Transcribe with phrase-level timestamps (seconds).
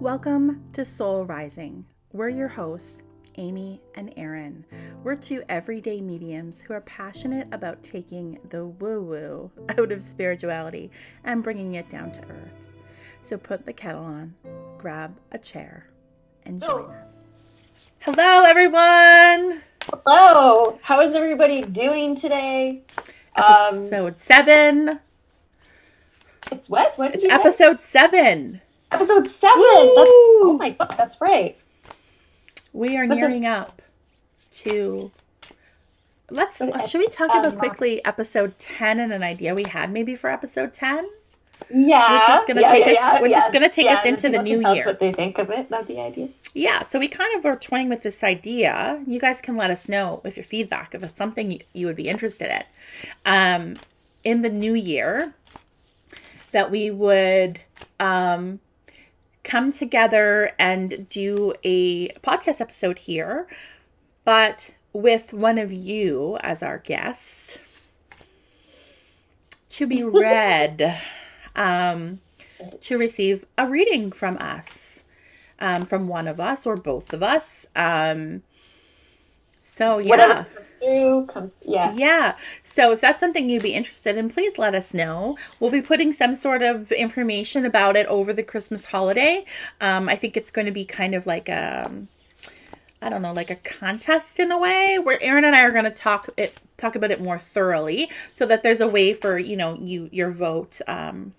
[0.00, 1.86] Welcome to Soul Rising.
[2.12, 3.02] We're your hosts,
[3.36, 4.64] Amy and Erin.
[5.02, 10.90] We're two everyday mediums who are passionate about taking the woo woo out of spirituality
[11.24, 12.68] and bringing it down to earth.
[13.22, 14.34] So put the kettle on,
[14.78, 15.88] grab a chair,
[16.44, 17.28] and join us.
[18.02, 19.62] Hello, everyone.
[19.90, 20.78] Hello.
[20.82, 22.82] How is everybody doing today?
[23.36, 25.00] Um, Episode seven.
[26.52, 26.92] it's what?
[26.98, 27.36] What did It's you say?
[27.36, 28.60] episode seven.
[28.94, 29.60] Episode seven.
[29.60, 30.94] That's oh my god.
[30.96, 31.56] That's right.
[32.72, 33.82] We are Was it- nearing up
[34.52, 35.10] to.
[36.30, 36.58] Let's.
[36.88, 40.72] Should we talk about quickly episode ten and an idea we had maybe for episode
[40.72, 41.08] ten?
[41.72, 42.18] Yeah.
[42.18, 44.04] Which is gonna yeah, take yeah, us- yeah, which is yes, gonna take yeah, us
[44.04, 44.86] into the new can tell us year.
[44.86, 45.70] What they think of it?
[45.70, 46.28] Not the idea.
[46.54, 49.02] Yeah, so we kind of were toying with this idea.
[49.06, 51.96] You guys can let us know with your feedback if it's something you, you would
[51.96, 52.62] be interested in.
[53.26, 53.76] Um,
[54.24, 55.34] in the new year,
[56.52, 57.60] that we would
[58.00, 58.60] um,
[59.44, 63.46] come together and do a podcast episode here,
[64.24, 67.60] but with one of you as our guest
[69.68, 71.00] to be read,
[71.54, 72.20] um,
[72.80, 75.04] to receive a reading from us
[75.58, 77.66] um, from one of us or both of us.
[77.76, 78.42] Um,
[79.66, 80.08] so yeah.
[80.10, 81.56] Whatever comes through comes.
[81.62, 81.94] Yeah.
[81.96, 82.36] Yeah.
[82.62, 85.38] So if that's something you'd be interested in, please let us know.
[85.58, 89.46] We'll be putting some sort of information about it over the Christmas holiday.
[89.80, 91.90] Um, I think it's going to be kind of like a,
[93.00, 95.84] I don't know, like a contest in a way, where Erin and I are going
[95.84, 99.56] to talk it talk about it more thoroughly, so that there's a way for you
[99.56, 101.32] know you your vote um,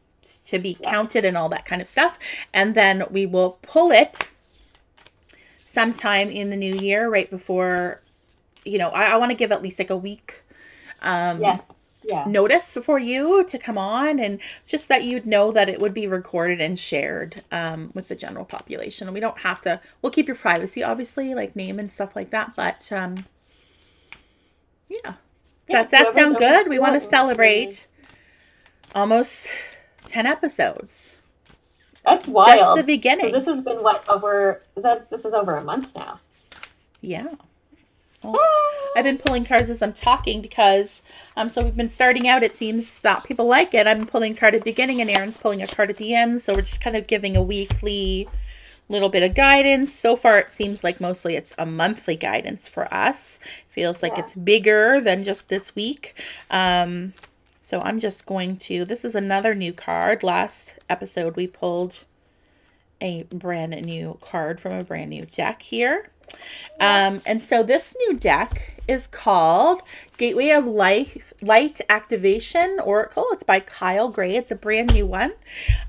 [0.48, 2.18] to be counted and all that kind of stuff,
[2.56, 4.30] and then we will pull it
[5.58, 8.02] sometime in the new year, right before.
[8.66, 10.44] You know, I, I want to give at least like a week
[11.02, 11.62] Um, Yeah.
[12.04, 12.26] Yeah.
[12.28, 16.08] notice for you to come on and just that you'd know that it would be
[16.08, 20.28] recorded and shared um, with the general population and we don't have to we'll keep
[20.28, 23.16] your privacy obviously like name and stuff like that but um
[24.90, 25.16] yeah,
[25.68, 27.88] Yeah, does that, that sound good we want to celebrate
[28.94, 29.50] almost
[30.08, 31.22] 10 episodes
[32.04, 32.80] That's wild.
[32.80, 33.28] the beginning.
[33.28, 34.62] So this has been what over?
[34.76, 36.20] Is that this is over a month now?
[37.02, 37.28] yeah
[38.96, 41.04] I've been pulling cards as I'm talking because
[41.36, 43.88] um so we've been starting out it seems that people like it.
[43.88, 46.42] I'm pulling a card at the beginning and Erin's pulling a card at the end,
[46.42, 48.28] so we're just kind of giving a weekly
[48.88, 49.94] little bit of guidance.
[49.94, 53.40] So far it seems like mostly it's a monthly guidance for us.
[53.70, 54.20] Feels like Yeah.
[54.20, 56.14] it's bigger than just this week.
[56.50, 57.14] Um
[57.60, 60.24] so I'm just going to this is another new card.
[60.24, 62.06] Last episode we pulled
[63.02, 66.10] a brand new card from a brand new deck here.
[66.80, 69.82] Um, and so this new deck is called
[70.18, 73.26] Gateway of Life Light Activation Oracle.
[73.32, 74.36] It's by Kyle Gray.
[74.36, 75.34] It's a brand new one.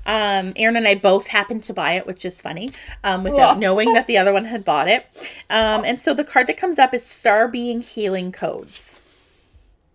[0.05, 2.69] Um, Erin and I both happened to buy it, which is funny,
[3.03, 3.59] um, without Yeah.
[3.59, 5.05] knowing that the other one had bought it.
[5.49, 9.01] Um, and so the card that comes up is Star Being Healing Codes.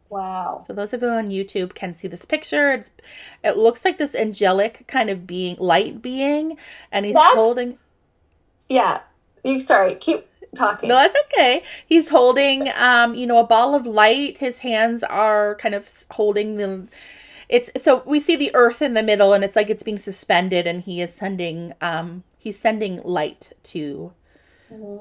[0.09, 0.63] Wow.
[0.67, 2.71] So those of you on YouTube can see this picture.
[2.71, 2.91] It's
[3.43, 6.59] it looks like this angelic kind of being, light being,
[6.93, 7.79] and he's That's- holding.
[8.69, 9.01] Yeah.
[9.43, 9.95] You sorry.
[9.97, 10.27] Keep
[10.57, 10.89] talking.
[10.89, 11.63] No, that's okay.
[11.87, 14.39] He's holding, um, you know, a ball of light.
[14.39, 16.89] His hands are kind of holding the.
[17.49, 20.67] It's so we see the earth in the middle, and it's like it's being suspended,
[20.67, 24.13] and he is sending, um, he's sending light to,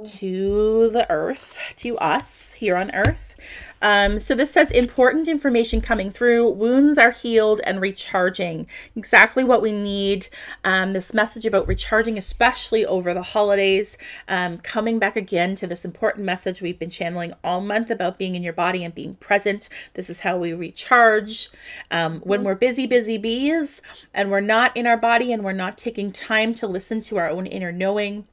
[0.03, 3.35] to the earth, to us here on earth.
[3.81, 6.49] Um, so this says important information coming through.
[6.51, 8.67] Wounds are healed and recharging.
[8.95, 10.29] Exactly what we need.
[10.63, 15.83] Um, this message about recharging, especially over the holidays, um, coming back again to this
[15.83, 19.67] important message we've been channeling all month about being in your body and being present.
[19.95, 21.49] This is how we recharge
[21.89, 23.81] um, when we're busy, busy bees,
[24.13, 27.29] and we're not in our body and we're not taking time to listen to our
[27.29, 28.27] own inner knowing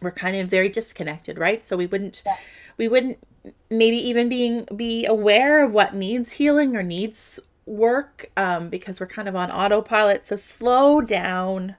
[0.00, 1.62] we're kind of very disconnected right?
[1.64, 2.22] So we wouldn't
[2.76, 3.18] we wouldn't
[3.70, 9.06] maybe even being be aware of what needs healing or needs work um, because we're
[9.06, 10.24] kind of on autopilot.
[10.24, 11.76] So slow down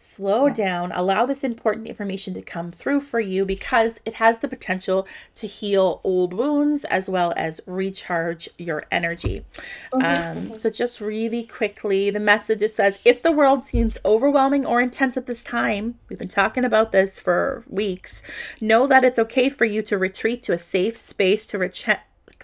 [0.00, 4.48] slow down allow this important information to come through for you because it has the
[4.48, 9.44] potential to heal old wounds as well as recharge your energy.
[9.92, 15.16] Um, so just really quickly the message says if the world seems overwhelming or intense
[15.16, 18.22] at this time we've been talking about this for weeks
[18.60, 21.84] know that it's okay for you to retreat to a safe space to reach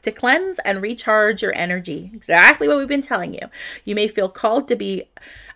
[0.06, 2.10] to cleanse and recharge your energy.
[2.14, 3.50] Exactly what we've been telling you.
[3.84, 5.04] You may feel called to be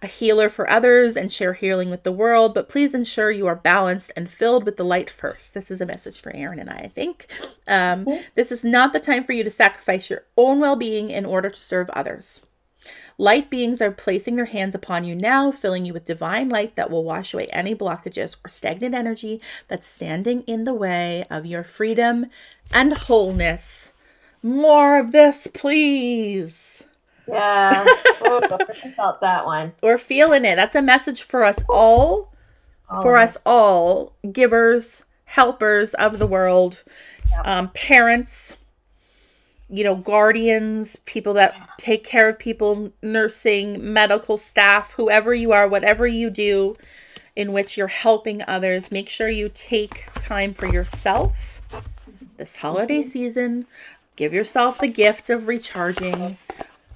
[0.03, 3.57] a healer for others and share healing with the world, but please ensure you are
[3.57, 5.55] balanced and filled with the light first.
[5.55, 7.27] This is a message for Erin and I, I think.
[7.67, 11.25] Um, This is not the time for you to sacrifice your own well being in
[11.25, 12.43] order to serve others.
[13.19, 16.91] Light beings are placing their hands upon you now, filling you with divine light that
[16.91, 21.63] will wash away any blockages or stagnant energy that's standing in the way of your
[21.63, 22.27] freedom
[22.73, 23.93] and wholeness.
[24.43, 26.85] More of this, please.
[27.29, 27.87] Yeah.
[28.23, 29.73] Oh, I felt that one.
[29.83, 30.55] We're feeling it.
[30.55, 32.33] That's a message for us all,
[33.03, 36.85] for us all, givers, helpers of the world,
[37.45, 38.57] um, parents,
[39.69, 45.67] you know, guardians, people that take care of people, nursing, medical staff, whoever you are,
[45.67, 46.77] whatever you do
[47.35, 51.63] in which you're helping others, make sure you take time for yourself
[52.37, 53.67] this holiday season.
[54.21, 56.37] Give yourself the gift of recharging.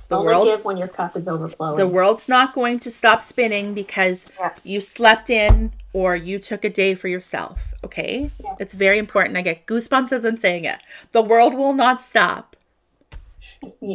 [0.09, 1.79] The Only world's give when your cup is overflowing.
[1.79, 4.51] the world's not going to stop spinning because Yeah.
[4.63, 7.73] you slept in or you took a day for yourself.
[7.83, 8.31] Okay?
[8.45, 8.57] Yeah.
[8.61, 9.39] It's very important.
[9.39, 10.81] I get goosebumps as I'm saying it.
[11.13, 12.54] The world will not stop.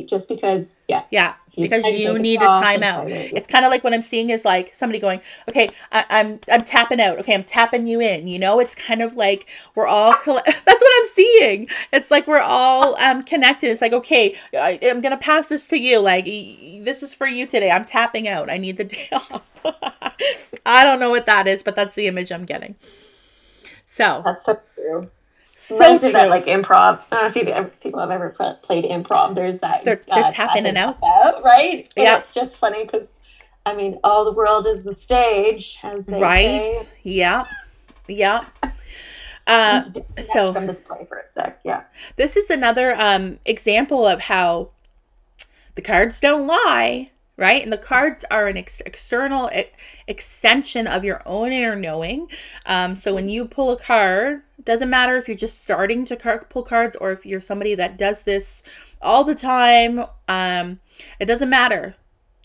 [0.08, 1.04] Just because, yeah.
[1.12, 2.62] Yeah, because you need a timeout.
[2.62, 3.38] fight it, yeah.
[3.38, 6.64] It's kind of like what I'm seeing is like somebody going, "Okay, I, I'm I'm
[6.64, 7.20] tapping out.
[7.20, 10.14] Okay, I'm tapping you in." You know, it's kind of like we're all.
[10.14, 11.68] Coll- That's what I'm seeing.
[11.92, 13.70] It's like we're all um connected.
[13.70, 16.00] It's like, okay, I, I'm gonna pass this to you.
[16.00, 17.72] Like this is for you today.
[17.72, 18.50] I'm tapping out.
[18.50, 19.50] I need the day off.
[20.66, 22.76] I don't know what that is, but that's the image I'm getting.
[23.86, 25.10] So That's so true.
[25.62, 26.08] So Reminds true.
[26.10, 27.06] of that like improv.
[27.12, 28.30] I don't know if you've ever, people have ever
[28.64, 29.36] played improv.
[29.36, 29.82] There's that.
[29.82, 30.98] uh, They're- they're tap tapping in, and out.
[31.04, 31.88] out, right?
[31.98, 32.18] Yeah.
[32.20, 33.12] It's just funny because,
[33.66, 36.72] I mean, all the world is the stage, as they right?
[36.72, 36.98] say.
[37.04, 37.44] Yeah,
[38.08, 38.46] yeah.
[39.48, 39.82] Uh,
[40.22, 41.60] so- from display for a sec.
[41.64, 41.84] Yeah.
[42.16, 44.70] this is another um, example of how
[45.76, 47.10] the cards don't lie
[47.40, 47.64] right?
[47.64, 49.64] And the cards are an ex- external e-
[50.08, 52.30] extension of your own inner knowing.
[52.66, 56.46] Um, so when you pull a card doesn't matter if you're just starting to car-
[56.50, 58.64] pull cards or if you're somebody that does this
[59.02, 60.80] all the time um,
[61.20, 61.96] it doesn't matter.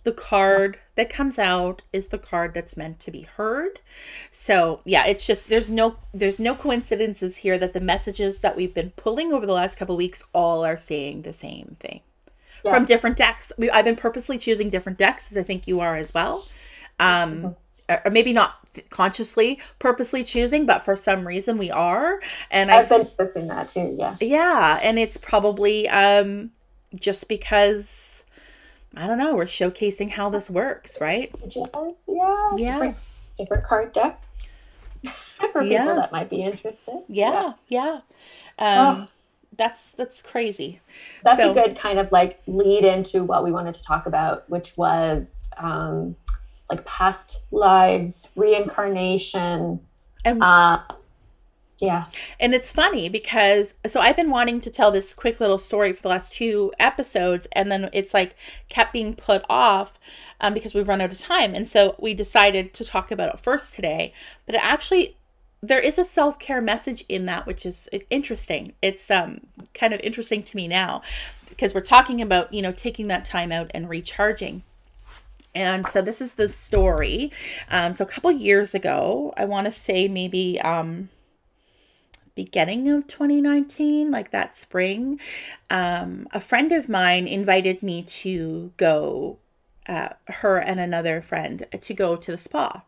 [0.05, 3.81] The card that comes out is the card that's meant to be heard.
[4.31, 8.75] So yeah it's just there's no there's no coincidences here that the messages that we've
[8.75, 12.01] been pulling over the last couple weeks all are saying the same thing
[12.65, 12.73] Yeah.
[12.73, 15.97] from different decks we, i've been purposely choosing different decks as i think you are
[15.97, 16.47] as well
[16.99, 17.55] um
[17.91, 18.55] or or maybe not
[18.91, 22.21] consciously purposely choosing but for some reason we are
[22.51, 23.95] and I've i been noticing that too.
[23.99, 24.17] Yeah.
[24.21, 26.51] yeah and it's probably um
[26.99, 28.25] just because
[28.97, 31.71] i don't know we're showcasing how this works right Just,
[32.09, 32.57] yeah.
[32.57, 32.73] Yeah.
[32.73, 32.97] Different,
[33.39, 34.61] different card decks
[35.53, 35.83] for Yeah.
[35.83, 37.03] people that might be interested.
[37.09, 38.01] yeah yeah,
[38.59, 39.09] um Oh.
[39.57, 40.81] That's that's crazy
[41.23, 44.49] That's So- a good kind of like lead into what we wanted to talk about,
[44.51, 46.17] which was um,
[46.71, 49.81] like past lives, reincarnation.
[50.25, 50.81] And- uh,
[51.81, 52.05] yeah,
[52.39, 56.03] And it's funny because so I've been wanting to tell this quick little story for
[56.03, 58.37] the last two episodes, and then it's like
[58.69, 59.99] kept being put off
[60.41, 61.53] um, because we've run out of time.
[61.53, 64.15] And so we decided to talk about it first today.
[64.47, 65.17] But it actually,
[65.67, 68.75] there is a self care message in that, which is interesting.
[68.83, 69.41] It's um
[69.73, 71.03] kind of interesting to me now
[71.49, 74.63] because we're talking about you know taking that time out and recharging.
[75.55, 77.31] And so this is the story.
[77.71, 81.11] Um, so a couple years ago, I want to say maybe um,
[82.35, 85.21] beginning of 2019, like that spring,
[85.71, 89.39] um, a friend of mine invited me to go,
[89.89, 92.83] uh, her and another friend, to go to the spa.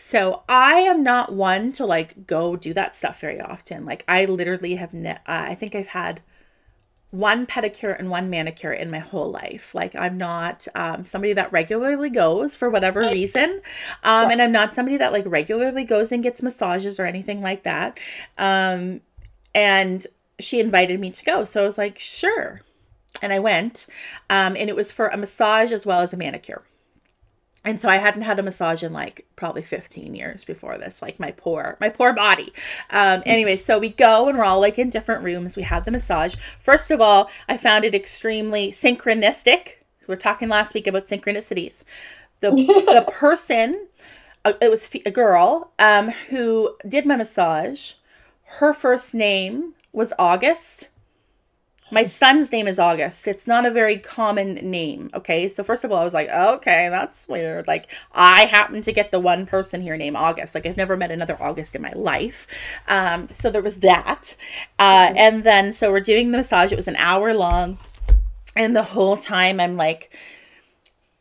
[0.00, 3.84] So I am not one to like go do that stuff very often.
[3.84, 6.22] Like I literally have, ne- uh, I think I've had
[7.10, 9.74] one pedicure and one manicure in my whole life.
[9.74, 13.60] Like I'm not um, somebody that regularly goes for whatever reason,
[14.04, 17.64] um, and I'm not somebody that like regularly goes and gets massages or anything like
[17.64, 17.98] that.
[18.36, 19.00] Um,
[19.52, 20.06] and
[20.38, 22.60] she invited me to go, so I was like, sure,
[23.20, 23.86] and I went,
[24.30, 26.62] um, and it was for a massage as well as a manicure.
[27.64, 31.18] And so I hadn't had a massage in like probably 15 years before this, like
[31.18, 32.52] my poor, my poor body.
[32.90, 35.56] Um, anyway, so we go and we're all like in different rooms.
[35.56, 36.36] We have the massage.
[36.58, 39.78] First of all, I found it extremely synchronistic.
[40.06, 41.84] We are talking last week about synchronicities.
[42.40, 43.88] The the person,
[44.44, 47.94] uh, it was a girl, um, who did my massage.
[48.44, 50.88] Her first name was August.
[51.90, 53.26] My son's name is August.
[53.26, 55.08] It's not a very common name.
[55.14, 55.48] Okay.
[55.48, 57.66] So, first of all, I was like, okay, that's weird.
[57.66, 60.54] Like, I happen to get the one person here named August.
[60.54, 62.46] Like, I've never met another August in my life.
[62.88, 64.36] Um, so, there was that.
[64.78, 66.72] Uh, and then, so we're doing the massage.
[66.72, 67.78] It was an hour long.
[68.54, 70.14] And the whole time, I'm like,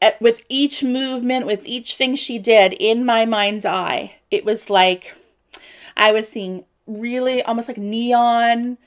[0.01, 4.69] at, with each movement, with each thing she did in my mind's eye, it was
[4.69, 5.15] like
[5.95, 8.77] I was seeing really almost like neon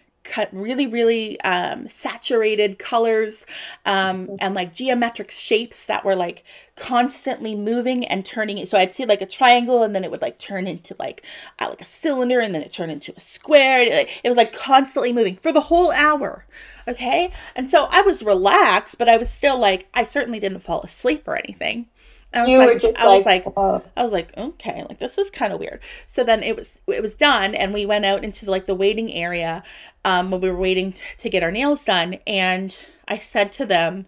[0.53, 3.47] really really um, saturated colors
[3.85, 6.45] um, and like geometric shapes that were like
[6.77, 8.65] constantly moving and turning.
[8.65, 11.25] So i'd see like a triangle and then it would like turn into like
[11.59, 13.81] uh, like a cylinder and then it turned into a square.
[13.81, 16.47] It, it was like constantly moving for the whole hour
[16.89, 17.31] okay?
[17.55, 21.27] And so i was relaxed but i was still like i certainly didn't fall asleep
[21.29, 21.87] or anything
[22.33, 23.83] I was You like, were just I was like, like, oh.
[23.97, 25.81] I was like, okay, like this is kind of weird.
[26.07, 29.13] So then it was it was done, and we went out into like the waiting
[29.13, 29.63] area
[30.05, 33.67] um, when we were waiting t- to get our nails done, and I said to
[33.67, 34.07] them,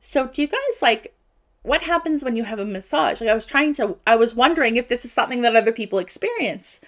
[0.00, 1.14] "So do you guys like?"
[1.62, 3.20] What happens when you have a massage?
[3.20, 5.98] Like I was trying to, I was wondering if this is something that other people
[5.98, 6.80] experience.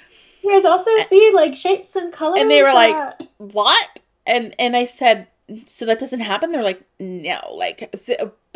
[0.42, 2.40] You guys also see like shapes and colors.
[2.40, 5.26] And they were like, uh, what and and i said
[5.66, 7.94] so that doesn't happen they're like no like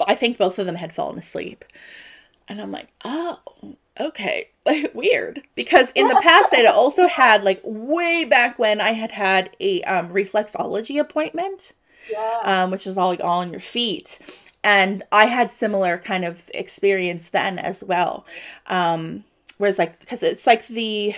[0.06, 1.64] i think both of them had fallen asleep
[2.48, 3.38] and i'm like oh
[4.00, 8.90] okay like weird because in the past i'd also had like way back when i
[8.90, 11.72] had had a um, reflexology appointment
[12.10, 12.40] yeah.
[12.44, 14.18] um, which is all like all on your feet.
[14.62, 18.24] And I had similar kind of experience then as well.
[18.66, 19.24] Um,
[19.58, 21.14] whereas like because it's like the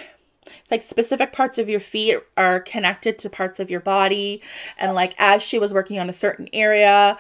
[0.62, 4.42] it's like specific parts of your feet are connected to parts of your body,
[4.78, 7.18] and like as she was working on a certain area.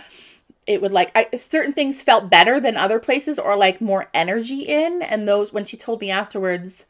[0.66, 4.62] It would like I, certain things felt better than other places, or like more energy
[4.62, 5.00] in.
[5.00, 6.86] And those, when she told me afterwards,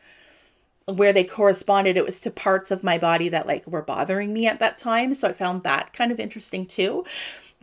[0.87, 4.47] where they corresponded it was to parts of my body that like were bothering me
[4.47, 7.05] at that time so i found that kind of interesting too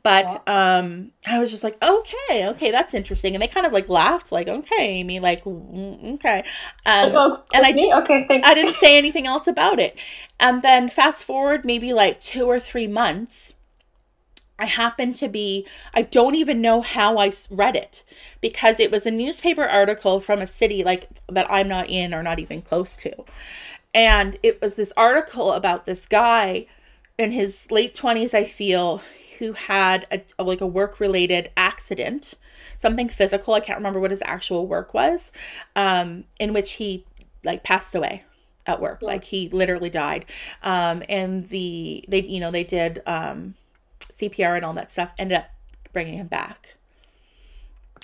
[0.04, 3.88] but um i was just like okay okay that's interesting and they kind of like
[3.90, 6.44] laughed like okay amy like "Mm, okay
[6.86, 7.94] um, oh, and I me?
[7.94, 8.48] okay, thanks.
[8.48, 9.98] I didn't say anything else about it.
[10.40, 13.56] And then fast forward maybe like two or three months,
[14.60, 18.04] I happened to be, I don't even know how I read it
[18.42, 22.22] because it was a newspaper article from a city like that I'm not in or
[22.24, 23.14] not even close to.
[23.96, 26.66] And it was this article about this guy
[27.18, 29.02] in his late 20s, I feel,
[29.40, 32.36] who had a, a- like a work related accident,
[32.78, 33.54] something physical.
[33.54, 35.32] I can't remember what his actual work was,
[35.76, 37.06] um, in which he
[37.44, 38.24] like passed away
[38.66, 39.02] at work.
[39.02, 40.26] Like he literally died.
[40.62, 43.56] Um, and the, they, you know, they did um,
[44.00, 45.50] CPR and all that stuff, ended up
[45.92, 46.76] bringing him back.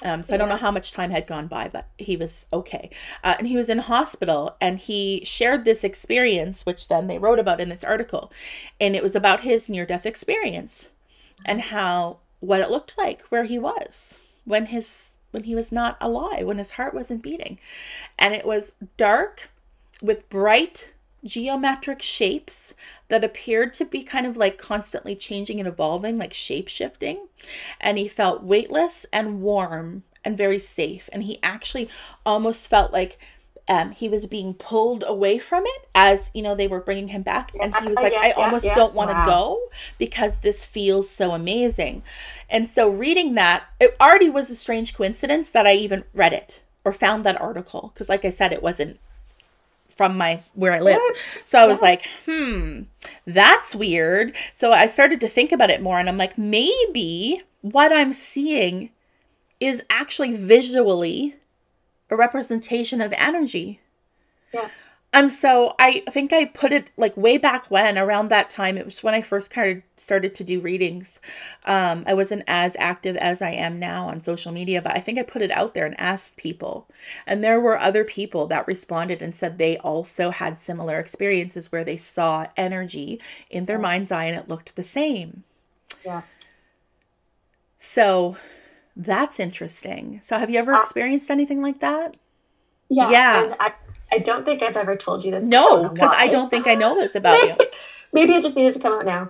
[0.05, 2.89] Um, so I don't know how much time had gone by, but he was okay.
[3.21, 7.39] Uh, and he was in hospital and he shared this experience, which then they wrote
[7.39, 8.31] about in this article.
[8.79, 10.91] And it was about his near death experience
[11.45, 15.97] and how what it looked like where he was when his when he was not
[16.01, 17.59] alive, when his heart wasn't beating.
[18.17, 19.49] And it was dark
[20.01, 20.93] with bright
[21.23, 22.73] geometric shapes
[23.09, 27.27] that appeared to be kind of like constantly changing and evolving, like shape shifting.
[27.79, 31.09] And he felt weightless and warm and very safe.
[31.13, 31.89] And he actually
[32.25, 33.19] almost felt like
[33.69, 37.21] um, he was being pulled away from it as you know they were bringing him
[37.21, 39.25] back and he was like i almost don't want to Wow.
[39.25, 39.59] go
[39.97, 42.01] because this feels so amazing
[42.49, 46.63] and so reading that it already was a strange coincidence that i even read it
[46.83, 48.99] or found that article because like i said it wasn't
[49.95, 51.01] from my where I lived.
[51.09, 51.81] Yes, So I was yes.
[51.81, 52.83] like, hmm,
[53.27, 54.33] that's weird.
[54.53, 58.91] So I started to think about it more and I'm like, maybe what I'm seeing
[59.59, 61.35] is actually visually
[62.09, 63.79] a representation of energy.
[64.53, 64.69] Yeah.
[65.11, 68.85] And so I think I put it like way back when, around that time, it
[68.85, 71.19] was when I first kind of started to do readings.
[71.65, 75.17] Um, I wasn't as active as I am now on social media, but I think
[75.17, 76.87] I put it out there and asked people.
[77.25, 81.83] And there were other people that responded and said they also had similar experiences where
[81.83, 85.43] they saw energy in their mind's eye and it looked the same.
[86.05, 86.21] Yeah.
[87.79, 88.37] So
[88.99, 90.19] that's interesting.
[90.21, 92.17] So have you ever Uh, experienced anything like that?
[92.89, 93.09] Yeah.
[93.09, 93.43] Yeah.
[93.45, 93.71] And I,
[94.11, 95.45] I don't think I've ever told you this.
[95.45, 96.31] No, because I why.
[96.31, 97.55] don't think I know this about you.
[98.13, 99.29] Maybe it just needed to come out now.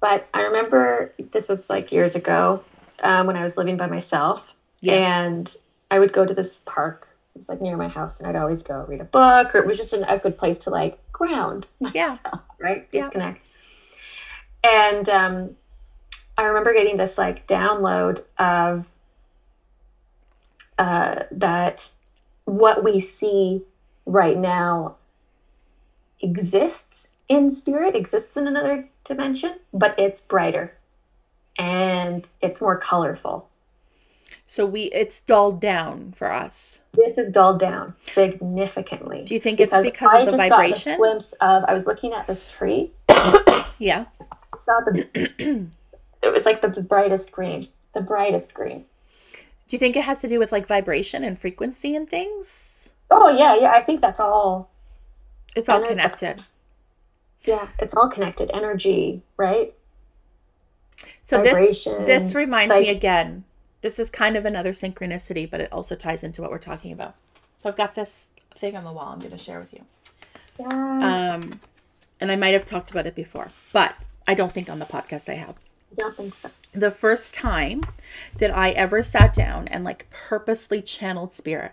[0.00, 2.62] But I remember this was like years ago
[3.02, 4.46] um, when I was living by myself.
[4.80, 4.94] Yeah.
[4.94, 5.54] And
[5.90, 7.06] I would go to this park.
[7.36, 9.78] It's like near my house, and I'd always go read a book, or it was
[9.78, 12.18] just an, a good place to like ground Yeah.
[12.24, 12.88] myself, right?
[12.92, 13.02] Yeah.
[13.02, 13.46] Disconnect.
[14.64, 15.56] And um,
[16.40, 18.88] I remember getting this like download of
[20.78, 21.90] uh, that
[22.46, 23.60] what we see
[24.06, 24.96] right now
[26.22, 30.78] exists in spirit, exists in another dimension, but it's brighter
[31.58, 33.50] and it's more colorful.
[34.46, 36.84] So we it's dulled down for us.
[36.92, 39.24] This is dulled down significantly.
[39.26, 40.92] Do you think it's because of the got vibration?
[40.92, 42.92] this glimpse of I was looking at this tree,
[43.78, 44.06] Yeah.
[44.56, 45.68] saw the
[46.22, 47.62] it was like the, the brightest green,
[47.94, 48.84] the brightest green.
[49.68, 52.94] Do you think it has to do with like vibration and frequency and things?
[53.10, 53.70] Oh yeah, yeah.
[53.70, 54.70] I think that's all.
[55.54, 56.40] It's all it- connected.
[57.44, 58.50] Yeah, it's all connected.
[58.52, 59.72] Energy, right?
[61.22, 63.44] So this Vibration, this reminds me again.
[63.80, 67.14] This is kind of another synchronicity, but it also ties into what we're talking about.
[67.56, 69.84] So I've got this thing on the wall I'm going to share with you.
[70.58, 70.66] Yeah.
[71.36, 71.60] Um,
[72.20, 73.94] and I might have talked about it before, but
[74.28, 75.54] I don't think on the podcast I have.
[75.92, 76.50] I don't think so.
[76.72, 77.82] The first time
[78.38, 81.72] that I ever sat down and like purposely channeled spirit.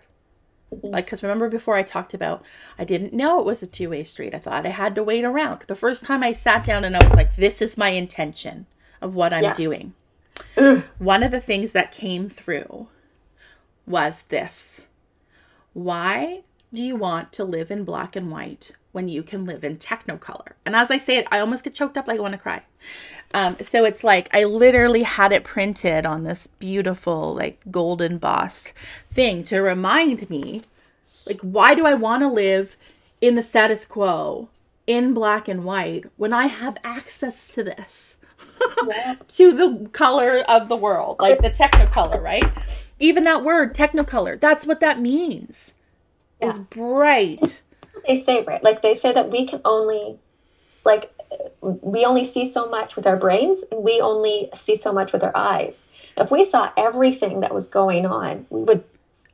[0.72, 0.88] Mm-hmm.
[0.88, 2.42] Like, because remember before I talked about,
[2.78, 4.34] I didn't know it was a two way street.
[4.34, 5.62] I thought I had to wait around.
[5.62, 8.66] The first time I sat down and I was like, this is my intention
[9.00, 9.54] of what I'm Yeah.
[9.54, 9.94] doing.
[10.56, 10.82] Ugh.
[10.98, 12.88] One of the things that came through
[13.86, 14.88] was this
[15.72, 16.42] Why
[16.74, 20.52] do you want to live in black and white when you can live in technicolor?
[20.64, 22.62] And as I say it, I almost get choked up like I want to cry.
[23.34, 28.72] Um, so it's like I literally had it printed on this beautiful, like gold embossed
[29.08, 30.62] thing to remind me,
[31.26, 32.76] like, why do I want to live
[33.20, 34.48] in the status quo
[34.86, 38.18] in black and white when I have access to this?
[38.88, 39.16] Yeah.
[39.28, 42.44] to the color of the world, like the technicolor, right?
[42.98, 45.74] Even that word, technicolor, that's what that means.
[46.40, 47.62] Is bright.
[48.08, 48.64] They say, right?
[48.64, 50.18] Like they say that we can only,
[50.84, 51.12] like,
[51.60, 55.22] we only see so much with our brains and we only see so much with
[55.22, 55.86] our eyes.
[56.16, 58.82] If we saw everything that was going on, we would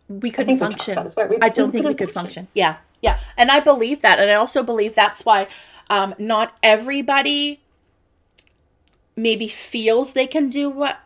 [0.08, 1.30] We couldn't think we talked function.
[1.30, 2.48] We- I don't we think we could function.
[2.52, 5.46] Yeah, yeah, and I believe that, and I also believe that's why
[5.88, 7.60] um, not everybody
[9.16, 10.98] maybe feels they can do what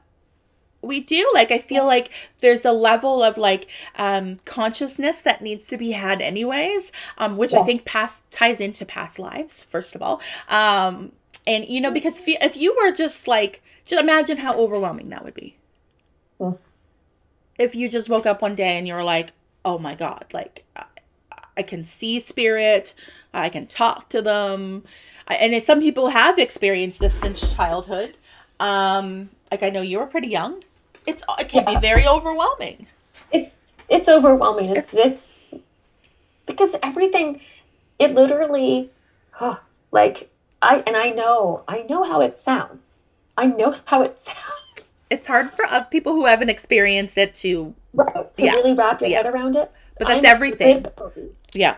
[0.83, 3.67] we do like i feel like there's a level of like
[3.97, 8.85] um consciousness that needs to be had anyways um which i think past ties into
[8.87, 10.21] past lives first of all.
[10.49, 11.13] Um
[11.47, 15.35] and you know because if you were just like just imagine how overwhelming that would
[15.35, 15.57] be.
[16.41, 16.59] Mm.
[17.59, 19.33] if you just woke up one day and you're like
[19.65, 20.85] oh my god like I,
[21.57, 22.95] I can see spirit
[23.35, 24.85] i can talk to them.
[25.27, 28.17] I, and some people have experienced this since childhood.
[28.61, 30.63] Um like i know you were pretty young
[31.09, 31.75] it's it can Yeah.
[31.75, 32.87] be very overwhelming.
[33.33, 34.69] It's it's overwhelming.
[34.77, 35.55] It's it's
[36.47, 37.41] because everything
[37.99, 38.91] it literally
[39.41, 40.31] oh, like
[40.63, 42.97] i and i know i know how it sounds.
[43.37, 44.89] I know how it sounds.
[45.11, 48.53] It's hard for uh, people who haven't experienced it to right to Yeah.
[48.53, 49.23] really wrap your Yeah.
[49.23, 49.71] head around it.
[49.99, 50.87] But that's I'm everything.
[51.55, 51.77] yeah.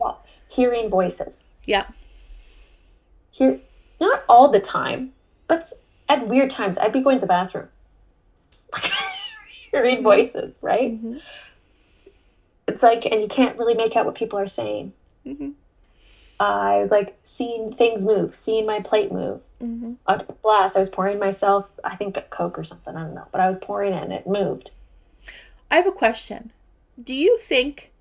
[0.00, 0.14] Yeah,
[0.48, 1.48] hearing voices.
[1.66, 1.86] Yeah.
[3.32, 3.60] Hear
[4.00, 5.12] not all the time
[5.48, 5.64] but
[6.08, 6.78] at weird times.
[6.78, 7.68] I'd be going to the bathroom
[9.70, 10.92] hearing voices right?
[11.02, 11.20] Mhm.
[12.66, 14.92] it's like and you can't really make out what people are saying.
[15.26, 15.52] Mhm.
[16.40, 19.40] i like seeing things move seeing my plate move.
[19.62, 19.96] Mhm.
[20.06, 23.26] a glass i was pouring myself i think a coke or something i don't know
[23.32, 24.70] but i was pouring it and it moved.
[25.72, 26.50] I have a question.
[27.00, 27.92] Do you think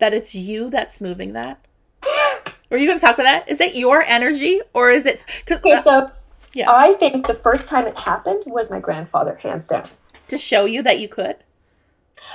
[0.00, 1.58] that it's you that's moving that?
[2.70, 3.48] Are you going to talk about that?
[3.48, 6.10] Is it your energy or is it because okay so
[6.54, 6.70] Yeah.
[6.70, 9.84] i think the first time it happened was my grandfather hands down.
[10.28, 11.36] To show you that you could?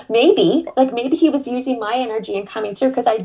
[0.08, 0.68] Maybe.
[0.78, 3.18] Like maybe he was using my energy and coming through because i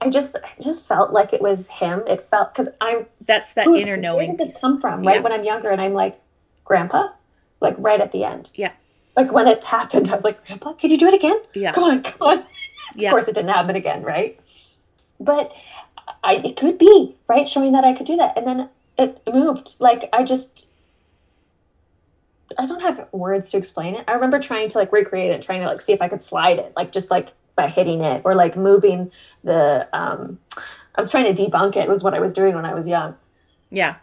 [0.00, 2.02] i just I just felt like it was him.
[2.06, 5.22] It felt because i that's that inner where knowing does this come from right Yeah.
[5.22, 6.20] when i'm younger and i'm like
[6.64, 7.08] grandpa?
[7.60, 8.50] Like right at the end.
[8.54, 8.72] Yeah.
[9.16, 11.40] Like when it happened i was like grandpa could you do it again?
[11.54, 11.72] Yeah.
[11.72, 12.44] Come on come on.
[12.96, 13.08] Yeah.
[13.08, 14.38] of course it didn't happen again right?
[15.18, 15.52] But
[16.22, 18.36] i it could be right showing that i could do that.
[18.36, 20.66] And then it moved like i just
[22.58, 25.60] i don't have words to explain it i remember trying to like recreate it trying
[25.60, 28.34] to like see if i could slide it like just like by hitting it or
[28.34, 29.10] like moving
[29.44, 30.38] the um
[30.96, 33.14] i was trying to debunk it was what i was doing when i was young
[33.70, 33.96] Yeah.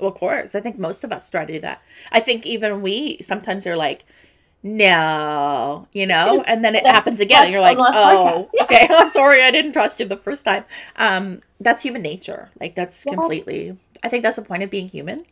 [0.00, 0.56] Well, of course.
[0.56, 1.80] I think most of us try to do that.
[2.10, 4.04] I think even we sometimes are like,
[4.64, 8.48] no, you know, and then it happens again, and you're like, oh.
[8.52, 8.64] Yeah.
[8.64, 10.64] okay, I'm sorry, I didn't trust you the first time.
[10.96, 12.50] Um, that's human nature.
[12.60, 13.12] Like that's Yeah.
[13.14, 13.76] completely.
[14.04, 15.24] I think that's the point of being human.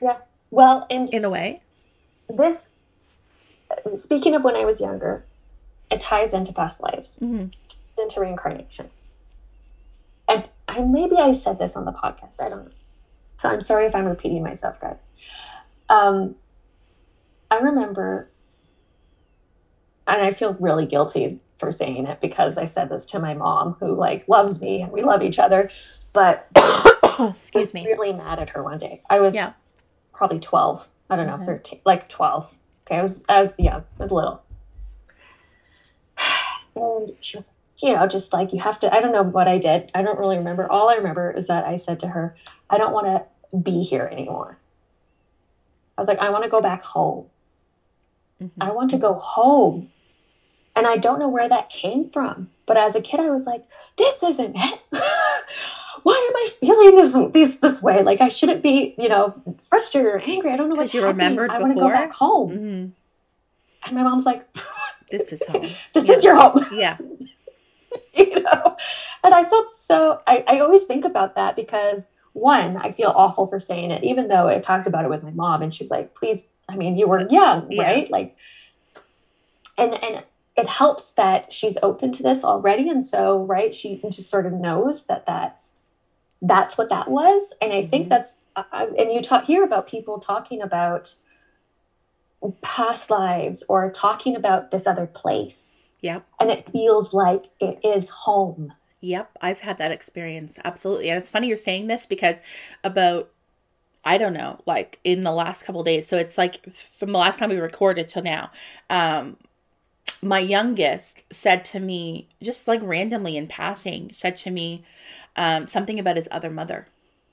[0.00, 0.16] Yeah.
[0.50, 1.60] Well and in a way.
[2.28, 2.74] this
[3.94, 5.24] speaking of when i was younger
[5.90, 7.18] it ties into past lives.
[7.22, 7.52] Mhm.
[7.98, 8.90] into reincarnation.
[10.26, 12.40] And i maybe i said this on the podcast.
[12.42, 12.70] I don't know.
[13.40, 14.98] So i'm sorry if i'm repeating myself guys.
[15.88, 16.36] Um
[17.50, 18.28] i remember
[20.06, 23.74] and i feel really guilty for saying it because i said this to my mom
[23.80, 25.70] who like loves me and we love each other.
[26.12, 26.48] But
[27.18, 27.84] Excuse was me.
[27.84, 29.02] really mad at her one day.
[29.10, 29.52] I was Yeah.
[30.12, 31.44] probably 12 i don't know.
[31.44, 34.42] 13 like 12 okay i was i was young i was little.
[36.76, 39.58] And she was you know just like you have to i don't know what i
[39.58, 39.90] did.
[39.94, 40.70] I don't really remember.
[40.70, 42.36] All i remember is that i said to her
[42.70, 43.24] i don't want to
[43.58, 44.58] be here anymore.
[45.96, 47.26] I was like i want to go back home.
[48.40, 48.50] Mhm.
[48.60, 49.90] i want to go home
[50.78, 53.64] and i don't know where that came from but as a kid i was like
[53.96, 54.80] this isn't it
[56.02, 58.02] why am I feeling this this this way?
[58.02, 59.34] Like I shouldn't be, you know,
[59.68, 60.50] frustrated or angry.
[60.50, 61.16] I don't know what you happening.
[61.16, 62.50] remembered I want to go back home.
[62.50, 62.86] Mm-hmm.
[63.86, 64.46] And my mom's like,
[65.10, 65.70] "This is home.
[65.94, 66.14] this yeah.
[66.14, 66.96] is your home." Yeah.
[68.14, 68.76] you know,
[69.24, 70.22] and I felt so.
[70.26, 74.28] I I always think about that because one, I feel awful for saying it, even
[74.28, 77.06] though I talked about it with my mom, and she's like, "Please, I mean, you
[77.06, 77.82] were young, yeah.
[77.82, 78.10] right?
[78.10, 78.36] Like."
[79.76, 80.24] And, and
[80.58, 84.52] it helps that she's open to this already and so right she just sort of
[84.52, 85.76] knows that that's
[86.42, 88.10] that's what that was and i think mm-hmm.
[88.10, 91.14] that's uh, and you talk hear about people talking about
[92.60, 98.10] past lives or talking about this other place yep and it feels like it is
[98.10, 102.42] home yep i've had that experience absolutely and it's funny you're saying this because
[102.82, 103.30] about
[104.04, 106.06] I don't know, like in the last couple days.
[106.06, 108.50] So it's like from the last time we recorded till now.
[108.88, 109.36] Um,
[110.22, 114.84] my youngest said to me, just like randomly in passing, said to me
[115.36, 116.86] um, something about his other mother,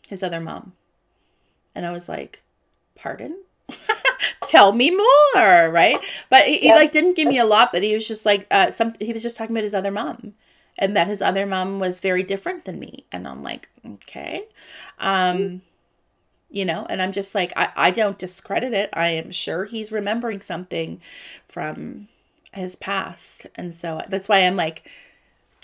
[0.08, 0.74] his other mom.
[1.74, 2.42] And I was like,
[2.96, 3.44] pardon?
[4.48, 5.98] Tell me more, right?
[6.30, 8.72] But he, he, like didn't give me a lot, but he was just like uh,
[8.72, 8.94] some.
[9.00, 10.34] He was just talking about his other mom,
[10.78, 13.06] and that his other mom was very different than me.
[13.12, 14.44] And I'm like, okay,
[15.00, 15.64] um,
[16.52, 16.86] you know.
[16.90, 18.92] And I'm just like, I I don't discredit it.
[18.94, 21.02] I am sure he's remembering something
[21.48, 22.08] from
[22.56, 23.48] his past.
[23.56, 24.90] And so that's why I'm like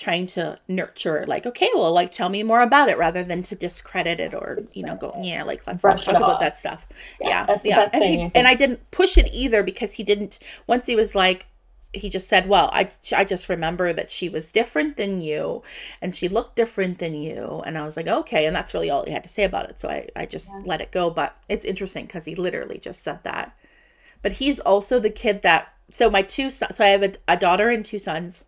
[0.01, 3.53] trying to nurture like okay well like tell me more about it rather than to
[3.53, 6.87] discredit it or you know go yeah like let's Brush not talk about that stuff.
[7.19, 7.89] Yeah yeah, yeah.
[7.93, 11.45] And, he, and I didn't push it either because he didn't once he was like
[11.93, 15.61] he just said well I, I just remember that she was different than you
[16.01, 17.61] and she looked different than you.
[17.63, 18.47] And i was like okay.
[18.47, 19.77] And that's really all he had to say about it.
[19.77, 20.69] So i, I just yeah.
[20.69, 21.11] let it go.
[21.11, 23.55] But it's interesting because he literally just said that.
[24.23, 27.37] But he's also the kid that so my two sons, so I have a, a
[27.37, 28.45] daughter and two sons.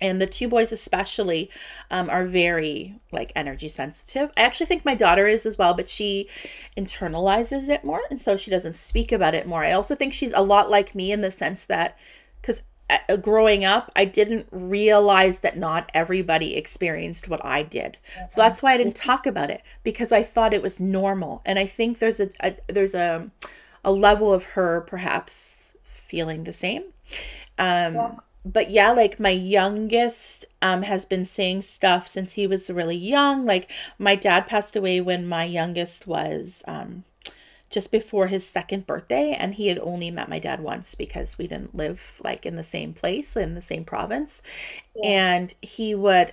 [0.00, 1.50] And the two boys especially
[1.90, 4.30] um, are very like energy sensitive.
[4.36, 6.28] I actually think my daughter is as well but she
[6.76, 9.64] internalizes it more and so she doesn't speak about it more.
[9.64, 11.98] I also think she's a lot like me in the sense that
[12.40, 17.98] because uh, growing up i didn't realize that not everybody experienced what i did.
[18.30, 21.42] So that's why i didn't talk about it because i thought it was normal.
[21.44, 23.30] And i think there's a, a there's a
[23.84, 25.67] a level of her perhaps
[26.08, 26.82] feeling the same.
[27.58, 28.14] Um, yeah.
[28.44, 33.44] But yeah, like my youngest um, has been saying stuff since he was really young.
[33.44, 37.04] Like my dad passed away when my youngest was um,
[37.68, 41.46] just before his second birthday, and he had only met my dad once because we
[41.46, 44.40] didn't live like in the same place in the same province.
[44.94, 45.34] Yeah.
[45.36, 46.32] And he would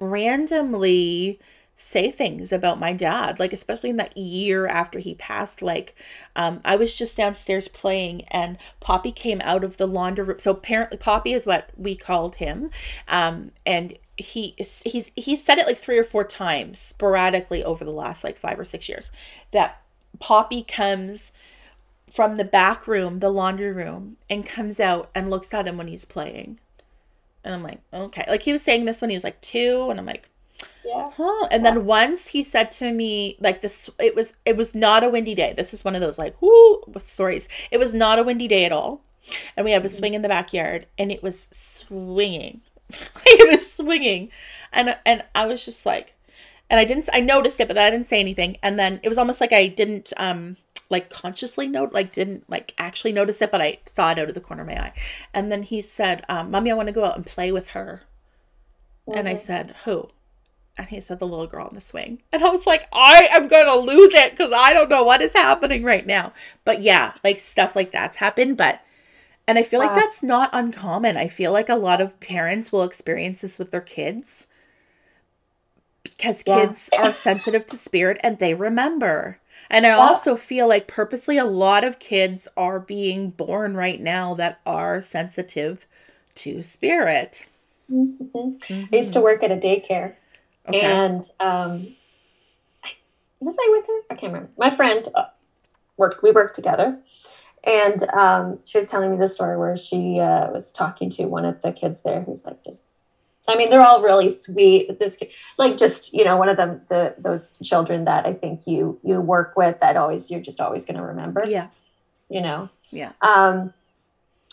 [0.00, 1.38] randomly
[1.80, 5.94] say things about my dad like especially in that year after he passed like
[6.34, 10.38] um, i was just downstairs playing and poppy came out of the laundry room.
[10.40, 12.70] So apparently poppy is what we called him
[13.06, 17.92] um, and he he's he's said it like three or four times sporadically over the
[17.92, 19.12] last like five or six years
[19.52, 19.80] that
[20.18, 21.32] poppy comes
[22.12, 25.88] from the back room the laundry room and comes out and looks at him when
[25.88, 26.58] he's playing.
[27.44, 28.24] And i'm like okay.
[28.28, 30.28] Like he was saying this when he was like two and i'm like
[30.88, 31.10] yeah.
[31.14, 31.48] Huh.
[31.50, 35.10] And then once he said to me, like this, it was it was not a
[35.10, 35.52] windy day.
[35.54, 37.46] This is one of those like whoo stories.
[37.70, 39.02] It was not a windy day at all,
[39.54, 39.98] and we have a mm-hmm.
[39.98, 42.62] swing in the backyard, and it was swinging.
[42.90, 44.30] it was swinging,
[44.72, 46.14] and and I was just like,
[46.70, 47.10] and I didn't.
[47.12, 48.56] I noticed it, but I didn't say anything.
[48.62, 50.56] And then it was almost like I didn't um
[50.90, 54.34] like consciously note like didn't like actually notice it but i saw it out of
[54.34, 54.92] the corner of my eye
[55.34, 58.04] and then he said um, mommy i want to go out and play with her
[59.06, 59.18] mm-hmm.
[59.18, 59.38] and i mm-hmm.
[59.38, 60.08] said who
[60.78, 63.48] and he said the little girl on the swing and i was like i am
[63.48, 66.32] gonna lose it because i don't know what is happening right now
[66.64, 68.80] but yeah like stuff like that's happened but
[69.46, 69.86] and i feel wow.
[69.86, 73.70] like that's not uncommon i feel like a lot of parents will experience this with
[73.70, 74.46] their kids
[76.04, 76.60] because yeah.
[76.60, 81.44] kids are sensitive to spirit and they remember and i also feel like purposely a
[81.44, 85.86] lot of kids are being born right now that are sensitive
[86.34, 87.46] to spirit
[87.90, 88.24] mm-hmm.
[88.36, 88.94] Mm-hmm.
[88.94, 90.14] i used to work at a daycare
[90.68, 90.80] Okay.
[90.80, 91.86] And um,
[93.40, 94.00] was I with her?
[94.10, 94.50] I can't remember.
[94.56, 95.26] My friend uh,
[95.96, 96.22] worked.
[96.22, 96.98] We worked together,
[97.64, 101.44] and um, she was telling me the story where she uh, was talking to one
[101.44, 102.84] of the kids there, who's like just.
[103.50, 104.98] I mean, they're all really sweet.
[104.98, 108.66] This, kid, like, just you know, one of them, the those children that I think
[108.66, 111.44] you you work with that always you're just always going to remember.
[111.48, 111.68] Yeah.
[112.28, 112.68] You know.
[112.90, 113.12] Yeah.
[113.22, 113.72] Um,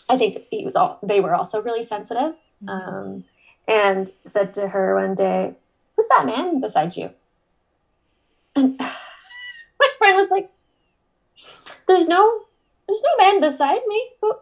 [0.08, 0.98] I think he was all.
[1.02, 2.36] They were also really sensitive.
[2.64, 2.68] Mm-hmm.
[2.68, 3.24] Um,
[3.68, 5.56] and said to her one day,
[5.96, 7.10] who's that man beside you?
[8.54, 8.78] And
[9.80, 10.50] my friend was like,
[11.88, 12.42] there's no,
[12.86, 14.10] there's no man beside me.
[14.20, 14.34] Who?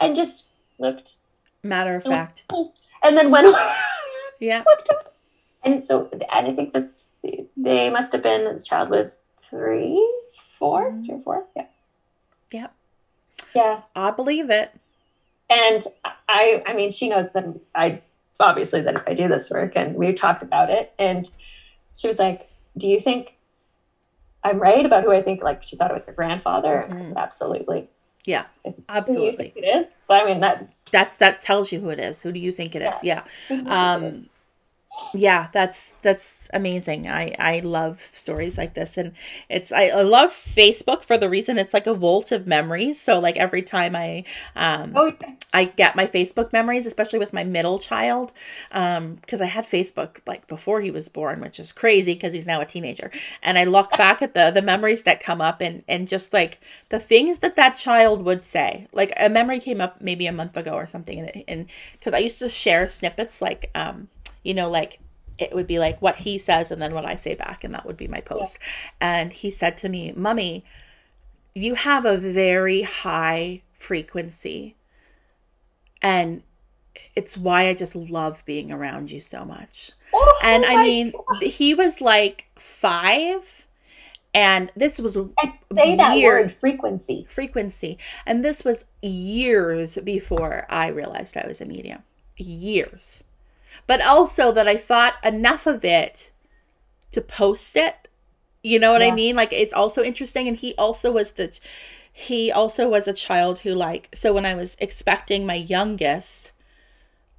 [0.00, 1.16] And just looked.
[1.62, 2.44] Matter of fact.
[3.02, 3.54] And then went
[4.40, 4.64] Yeah.
[5.64, 7.14] And so, and I think this,
[7.56, 9.98] they must have been, this child was three,
[10.56, 11.04] four, Mhm.
[11.04, 11.46] three or four.
[11.56, 11.66] Yeah.
[12.52, 12.74] Yep.
[13.52, 13.80] Yeah.
[13.96, 14.70] I believe it.
[15.50, 15.82] And
[16.28, 18.02] I, I mean, she knows that I,
[18.40, 20.92] obviously that if I do this work and we talked about it.
[20.98, 21.28] And
[21.94, 23.36] she was like, do you think
[24.44, 26.86] I'm right about who I think, like she thought it was her grandfather?
[26.90, 27.08] Mhm.
[27.08, 27.88] said, absolutely.
[28.24, 29.36] Yeah, If who you absolutely.
[29.36, 29.86] think it is.
[30.02, 32.22] So, I mean, that's, That's that tells you who it is.
[32.22, 33.04] Who do you think it is?
[33.04, 33.22] Yeah.
[33.50, 34.28] um, um
[35.14, 37.08] yeah that's that's amazing.
[37.08, 39.12] I i love stories like this and
[39.48, 43.00] it's I, I love facebook for the reason it's like a vault of memories.
[43.00, 45.34] So like every time i um oh, yeah.
[45.52, 48.32] i get my facebook memories especially with my middle child
[48.72, 52.46] um because i had facebook like before he was born which is crazy because he's
[52.46, 53.10] now a teenager.
[53.42, 56.60] And i look back at the the memories that come up and and just like
[56.88, 58.86] the things that that child would say.
[58.92, 62.18] Like a memory came up maybe a month ago or something and and because i
[62.18, 64.08] used to share snippets like um
[64.46, 65.00] you know, like
[65.38, 67.84] it would be like what he says and then what I say back, and that
[67.84, 68.58] would be my post.
[69.00, 70.64] And he said to me, Mummy,
[71.54, 74.76] you have a very high frequency.
[76.00, 76.42] And
[77.14, 79.90] it's why I just love being around you so much.
[80.14, 81.42] Oh, And I mean, God.
[81.42, 83.66] he was like five,
[84.34, 87.26] and this was And say that years word frequency.
[87.28, 87.98] frequency.
[88.26, 92.02] And this was years before I realized I was a medium.
[92.36, 93.24] Years.
[93.86, 96.30] But also that I thought enough of it
[97.12, 98.08] to post it.
[98.62, 99.36] You know what I mean?
[99.36, 100.48] Like it's also interesting.
[100.48, 101.58] And he also was the
[102.12, 106.52] he also was a child who like so when I was expecting my youngest,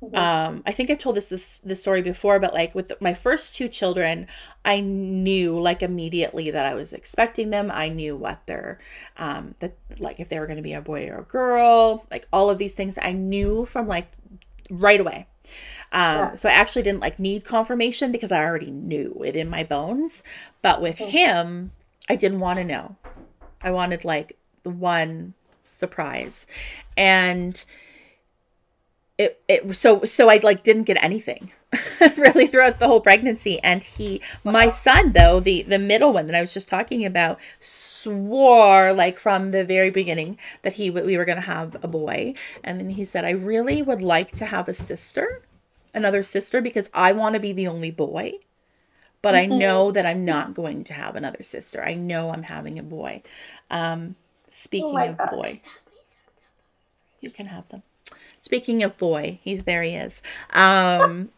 [0.03, 0.15] Mhm.
[0.15, 3.55] um i think i told this this, this story before but like with my first
[3.55, 4.27] two children
[4.63, 8.77] i knew like immediately that i was expecting them i knew what their
[9.17, 12.27] um that like if they were going to be a boy or a girl like
[12.31, 14.07] all of these things i knew from like
[14.69, 15.27] right away
[15.91, 16.35] um Yeah.
[16.35, 20.23] so i actually didn't like need confirmation because i already knew it in my bones
[20.61, 21.09] but with Mhm.
[21.09, 21.71] him
[22.09, 22.95] i didn't want to know
[23.61, 25.33] i wanted like the one
[25.69, 26.47] surprise
[26.97, 27.63] and
[29.17, 31.51] it it so so I like didn't get anything
[32.17, 36.35] really throughout the whole pregnancy and he my son though the the middle one that
[36.35, 41.25] I was just talking about swore like from the very beginning that he we were
[41.25, 44.69] going to have a boy and then he said I really would like to have
[44.69, 45.41] a sister
[45.93, 48.33] another sister because I want to be the only boy
[49.21, 49.57] but I Mhm.
[49.57, 53.23] know that I'm not going to have another sister I know I'm having a boy
[53.69, 54.15] um
[54.49, 55.29] speaking my of God.
[55.31, 55.61] boy
[57.21, 57.83] you can have them.
[58.47, 59.83] Speaking of boy, he's there.
[59.83, 60.21] He is.
[60.53, 61.31] Um,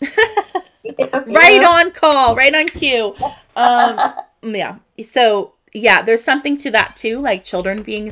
[1.25, 3.15] right on call, right on cue.
[3.55, 4.75] Um, yeah.
[5.01, 8.11] So yeah, there's something to that too, like children being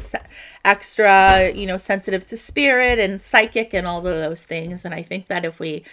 [0.65, 4.83] extra, you know, sensitive to spirit and psychic and all of those things.
[4.83, 5.83] And I think that if we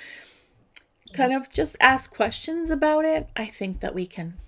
[1.13, 4.39] kind of just ask questions about it, I think that we can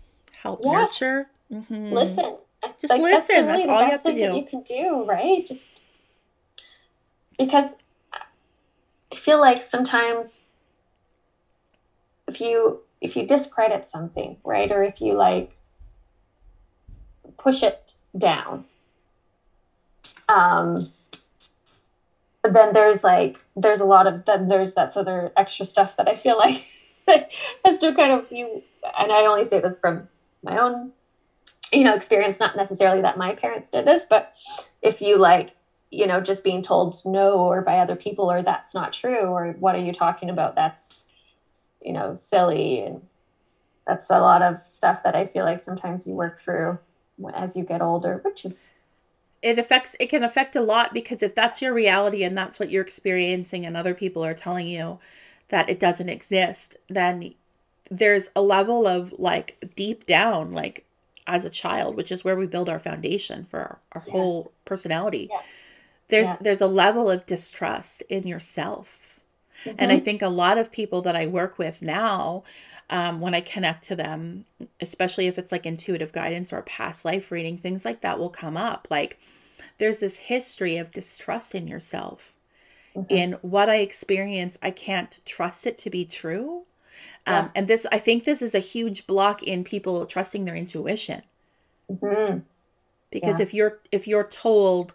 [0.41, 0.99] help Yes.
[1.03, 1.29] nurture.
[1.53, 1.93] Mhm.
[1.93, 2.37] listen.
[2.81, 3.49] Just listen.
[3.49, 4.35] That's the all you have to do.
[4.37, 5.47] you can do, right?
[5.47, 5.79] Just
[7.39, 7.77] because
[9.17, 10.49] I feel like sometimes
[12.29, 15.57] if you if you discredit something, right, or if you like
[17.39, 18.67] push it down,
[20.29, 20.77] um,
[22.45, 26.15] then there's like there's a lot of then there's that's other extra stuff that I
[26.15, 26.67] feel like
[27.65, 28.63] has to kind of you
[28.99, 30.09] and I only say this from
[30.43, 30.93] my own
[31.73, 34.35] you know experience not necessarily that my parents did this but
[34.83, 35.57] if you like
[35.91, 39.53] you know just being told no or by other people or that's not true or
[39.59, 41.13] what are you talking about that's
[41.83, 43.03] you know silly and
[43.87, 46.79] that's a lot of stuff that i feel like sometimes you work through
[47.35, 48.75] as you get older which is
[49.43, 52.71] it affects it can affect a lot because if that's your reality and that's what
[52.71, 54.99] you're experiencing and other people are telling you
[55.49, 57.33] that it doesn't exist then
[57.91, 60.85] there's a level of like deep down like
[61.29, 64.13] as a child which is where we build our foundation for our, our Yeah.
[64.13, 65.43] whole personality Yeah.
[66.09, 66.37] There's Yeah.
[66.37, 69.21] there's a level of distrust in yourself
[69.79, 72.45] and I think a lot of people that I work with now,
[72.91, 74.47] um, when I connect to them,
[74.81, 78.57] especially if it's like intuitive guidance or past life reading, things like that will come
[78.57, 78.89] up.
[78.91, 79.19] Like
[79.79, 82.35] there's this history of distrust in yourself.
[82.95, 83.21] Mhm.
[83.21, 86.65] In what I experience, I can't trust it to be true.
[87.27, 91.23] Um, and this, I think this is a huge block in people trusting their intuition
[91.89, 92.47] Mhm.
[93.11, 93.41] because Yeah.
[93.41, 94.95] if you're if you're told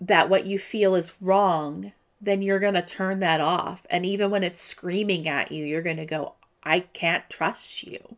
[0.00, 4.30] that what you feel is wrong then you're going to turn that off and even
[4.30, 6.34] when it's screaming at you you're going to go
[6.64, 8.16] i can't trust you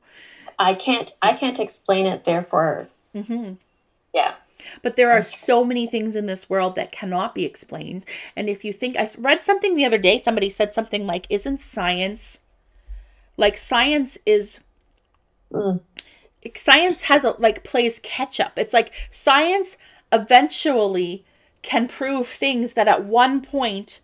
[0.59, 3.55] i can't i can't explain it therefore mm-hmm.
[4.15, 4.35] yeah
[4.83, 8.05] but there are so many things in this world that cannot be explained
[8.37, 11.59] and if you think i read something the other day somebody said something like isn't
[11.59, 12.41] science
[13.37, 14.61] Like science is
[15.53, 15.81] Mm.
[16.57, 18.59] science has a like plays catch up.
[18.59, 19.77] It's like science
[20.13, 21.25] eventually
[21.63, 24.01] can prove things that at one point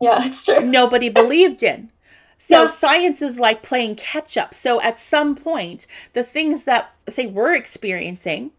[0.00, 0.60] Yeah, it's true.
[0.60, 1.90] nobody believed in.
[2.36, 2.68] So Yeah.
[2.68, 4.52] science is like playing catch up.
[4.54, 8.50] So at some point, the things that say we're experiencing,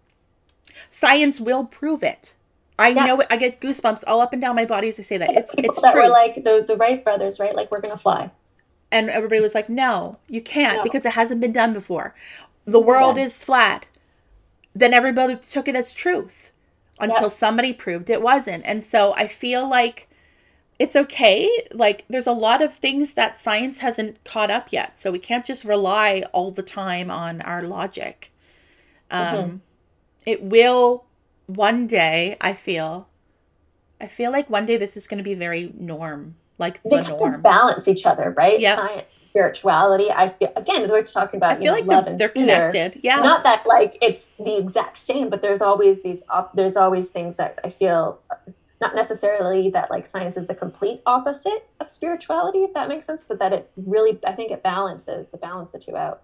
[0.89, 2.33] science will prove it.
[2.79, 3.05] I Yeah.
[3.05, 3.27] know it.
[3.29, 5.31] I get goosebumps all up and down my body as I say that.
[5.33, 6.03] It's People it's that true.
[6.03, 7.55] were like the the Wright brothers, right?
[7.55, 8.31] Like we're gonna fly.
[8.91, 10.83] and everybody was like, "No, you can't No.
[10.83, 12.13] because it hasn't been done before.
[12.65, 13.23] The world Yeah.
[13.23, 13.87] is flat."
[14.75, 16.51] Then everybody took it as truth
[16.99, 17.29] until Yeah.
[17.29, 18.63] somebody proved it wasn't.
[18.65, 20.07] And so I feel like
[20.79, 21.49] it's okay.
[21.73, 24.97] Like there's a lot of things that science hasn't caught up yet.
[24.97, 28.31] So we can't just rely all the time on our logic.
[29.11, 29.57] Um Mm-hmm.
[30.25, 31.05] it will
[31.47, 33.09] one day, I feel
[34.01, 37.01] I feel like one day this is going to be very norm, like the They
[37.01, 37.41] norm.
[37.41, 38.59] balance each other, right?
[38.59, 38.75] Yeah.
[38.77, 40.09] Science, spirituality.
[40.11, 42.29] I feel again we're talking about I you feel know, like love they're, and they're
[42.29, 42.69] fear.
[42.71, 43.01] connected.
[43.03, 43.17] Yeah.
[43.17, 47.37] Not that like it's the exact same, but there's always these op- there's always things
[47.37, 48.19] that I feel
[48.83, 53.23] not necessarily that like science is the complete opposite of spirituality, if that makes sense,
[53.23, 56.21] but that it really I think it balances, the balance the two out.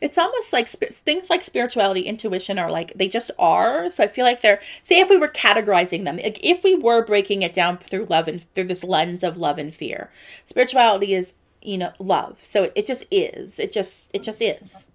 [0.00, 3.90] it's almost like sp- things like spirituality intuition are like they just are.
[3.90, 7.04] So i feel like they're say if we were categorizing them like if we were
[7.04, 10.10] breaking it down through love and through this lens of love and fear
[10.44, 12.42] spirituality is you know love.
[12.44, 13.58] So it, it just is.
[13.58, 14.86] It just it just is.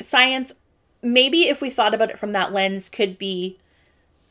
[0.00, 0.54] Science
[1.02, 3.56] maybe if we thought about it from that lens could be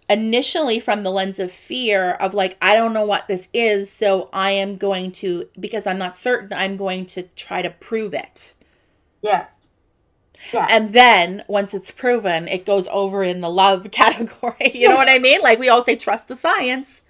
[0.10, 4.30] initially from the lens of fear of like i don't know what this is so
[4.34, 8.54] i am going to because i'm not certain i'm going to try to prove it
[9.22, 9.48] Yeah.
[10.54, 10.68] Yeah.
[10.70, 14.72] and then once it's proven, it goes over in the love category.
[14.74, 15.42] You know what I mean?
[15.42, 17.04] Like we all say, trust the science,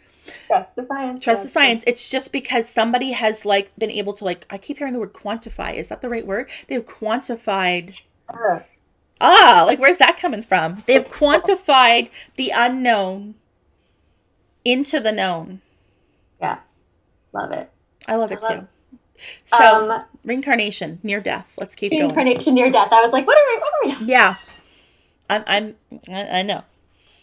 [0.47, 1.23] Trust the science.
[1.23, 1.83] trust the science.
[1.87, 5.13] It's just because somebody has like been able to like, I keep hearing the word
[5.13, 5.75] quantify.
[5.75, 6.49] Is that the right word?
[6.67, 7.95] They've quantified.
[8.29, 8.59] Uh,
[9.19, 10.83] Ah, like where's that coming from?
[10.85, 13.35] They've quantified the unknown
[14.65, 15.61] into the known.
[16.41, 16.59] yeah.
[17.33, 17.69] Love it.
[18.07, 18.67] I love it I love- too.
[19.45, 21.55] So Um, reincarnation, near death.
[21.57, 22.03] Let's keep going.
[22.03, 22.89] Reincarnation near death.
[22.93, 24.09] I was like, what are we what are we doing?
[24.09, 24.35] Yeah,
[25.29, 25.43] I'm.
[25.47, 25.75] I'm.
[26.09, 26.63] I, I know.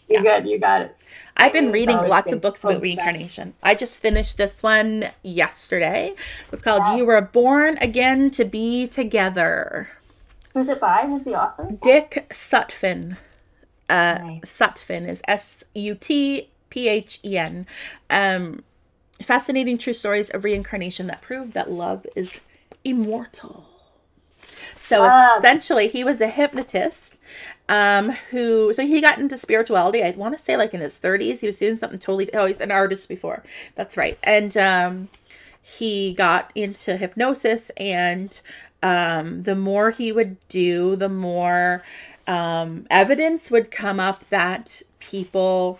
[0.09, 0.95] You're good, you got it.
[1.37, 3.53] I've been reading lots of books about reincarnation.
[3.63, 6.13] I just finished this one yesterday.
[6.51, 6.97] It's called Yes.
[6.99, 9.89] You Were Born Again to Be Together.
[10.55, 11.05] Who's it by?
[11.05, 11.77] Who's the author?
[11.83, 13.17] Dick Sutphen.
[13.89, 14.41] Uh, Nice.
[14.45, 17.67] Sutphen is S U T P H E N.
[18.09, 18.63] Um,
[19.21, 22.39] fascinating true stories of reincarnation that prove that love is
[22.85, 23.67] immortal.
[24.75, 25.03] So
[25.37, 27.17] essentially, he was a hypnotist
[27.67, 31.41] um, who, so he got into spirituality, I want to say like in his 30s.
[31.41, 33.43] He was doing something totally, oh, he's an artist before.
[33.75, 34.17] That's right.
[34.23, 35.09] And um,
[35.61, 38.39] he got into hypnosis, and
[38.83, 41.83] um, the more he would do, the more
[42.27, 45.79] um, evidence would come up that people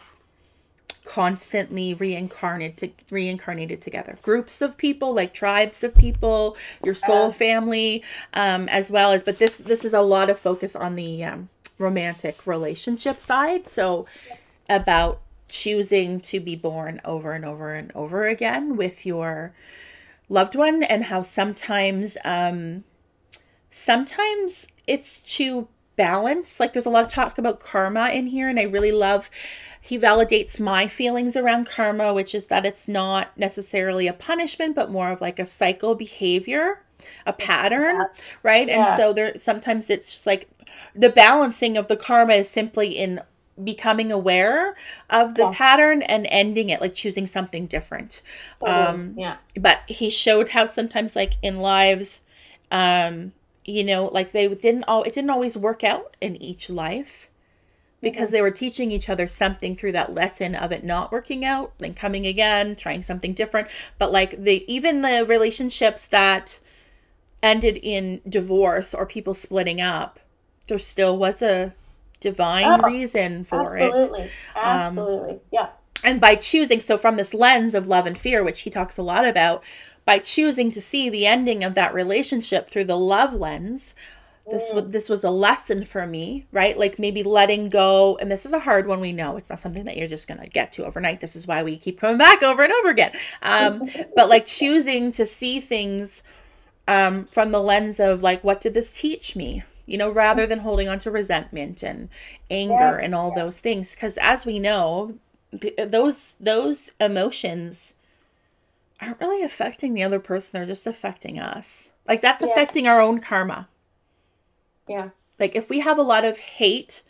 [1.06, 7.32] constantly reincarnated to, reincarnated together groups of people like tribes of people your soul Yeah.
[7.32, 8.04] family
[8.34, 11.50] um as well as but this this is a lot of focus on the um,
[11.78, 14.08] romantic relationship side so
[14.68, 19.54] about choosing to be born over and over and over again with your
[20.30, 22.84] loved one and how sometimes um
[23.70, 26.60] sometimes it's to balance.
[26.60, 29.30] Like there's a lot of talk about karma in here and i really love
[29.80, 34.92] he validates my feelings around karma which is that it's not necessarily a punishment but
[34.92, 36.82] more of like a cycle behavior
[37.26, 38.06] a pattern
[38.44, 38.70] right?
[38.70, 40.50] And so there sometimes it's just like
[40.96, 43.22] the balancing of the karma is simply in
[43.64, 44.76] becoming aware
[45.10, 45.52] of the Yeah.
[45.54, 48.22] pattern and ending it like choosing something different
[48.66, 49.38] um yeah.
[49.56, 52.22] but he showed how sometimes like in lives
[52.72, 53.32] um
[53.64, 57.30] you know like they didn't all it didn't always work out in each life
[58.02, 61.72] because they were teaching each other something through that lesson of it not working out
[61.80, 66.60] then coming again trying something different but like the even the relationships that
[67.42, 70.20] ended in divorce or people splitting up
[70.68, 71.74] there still was a
[72.20, 73.92] divine Oh, reason for it.
[73.94, 74.30] Absolutely.
[74.56, 75.40] Absolutely.
[75.52, 75.70] yeah.
[76.04, 79.04] and by choosing so from this lens of love and fear which he talks a
[79.04, 79.64] lot about
[80.06, 83.96] by choosing to see the ending of that relationship through the love lens
[84.52, 86.78] this was this was a lesson for me right?
[86.78, 89.38] Like maybe letting go and this is a hard one we know.
[89.38, 91.20] It's not something that you're just going to get to overnight.
[91.20, 93.12] This is why we keep coming back over and over again.
[93.42, 93.82] Um
[94.16, 96.22] but like choosing to see things
[96.88, 100.50] um from the lens of like what did this teach me you know rather mm-hmm.
[100.50, 102.10] than holding on to resentment and
[102.50, 105.16] anger Yes, and all those things because as we know
[105.60, 107.96] th- those those emotions
[109.02, 110.52] aren't really affecting the other person.
[110.54, 111.94] They're just affecting us.
[112.08, 112.50] Like that's Yeah.
[112.50, 113.68] affecting our own karma.
[114.88, 115.10] Yeah.
[115.40, 117.04] Like if we have a lot of hate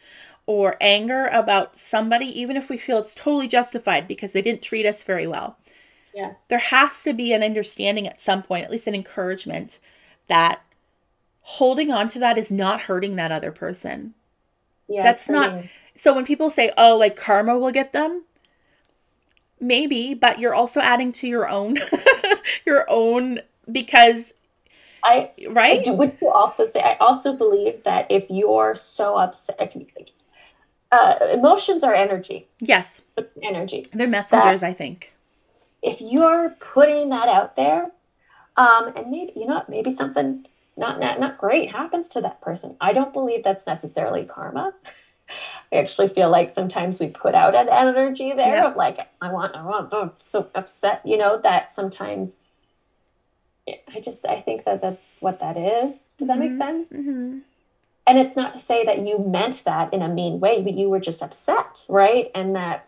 [0.47, 4.85] or anger about somebody, even if we feel it's totally justified because they didn't treat
[4.85, 5.57] us very well,
[6.13, 6.33] Yeah.
[6.47, 9.79] there has to be an understanding at some point, at least an encouragement,
[10.27, 10.61] that
[11.47, 14.13] holding on to that is not hurting that other person.
[14.87, 15.03] Yeah.
[15.03, 15.69] That's not- hurting.
[15.95, 18.23] So when people say, oh, like karma will get them,
[19.61, 21.77] maybe, but you're also adding to your own,
[22.65, 23.39] your own,
[23.71, 24.33] because,
[25.03, 25.83] I I right?
[25.83, 29.85] do, would you also say I also believe that if you're so upset if you,
[30.91, 33.03] uh, emotions are energy Yes,
[33.41, 35.13] energy they're messengers, I think.
[35.83, 37.91] if you're putting that out there
[38.57, 40.45] um and maybe you know what, maybe something
[40.77, 42.75] not, not not great happens to that person.
[42.81, 44.73] I don't believe that's necessarily karma.
[45.71, 48.67] I actually feel like sometimes we put out an energy there Yeah.
[48.67, 52.37] of like i want i want i'm so upset you know that sometimes
[53.67, 56.13] i just i think that that's what that is.
[56.17, 56.57] Does that make Mhm.
[56.57, 56.89] sense?
[56.91, 57.39] Hmm
[58.07, 60.89] and it's not to say that you meant that in a mean way but you
[60.89, 62.29] were just upset right?
[62.35, 62.87] And that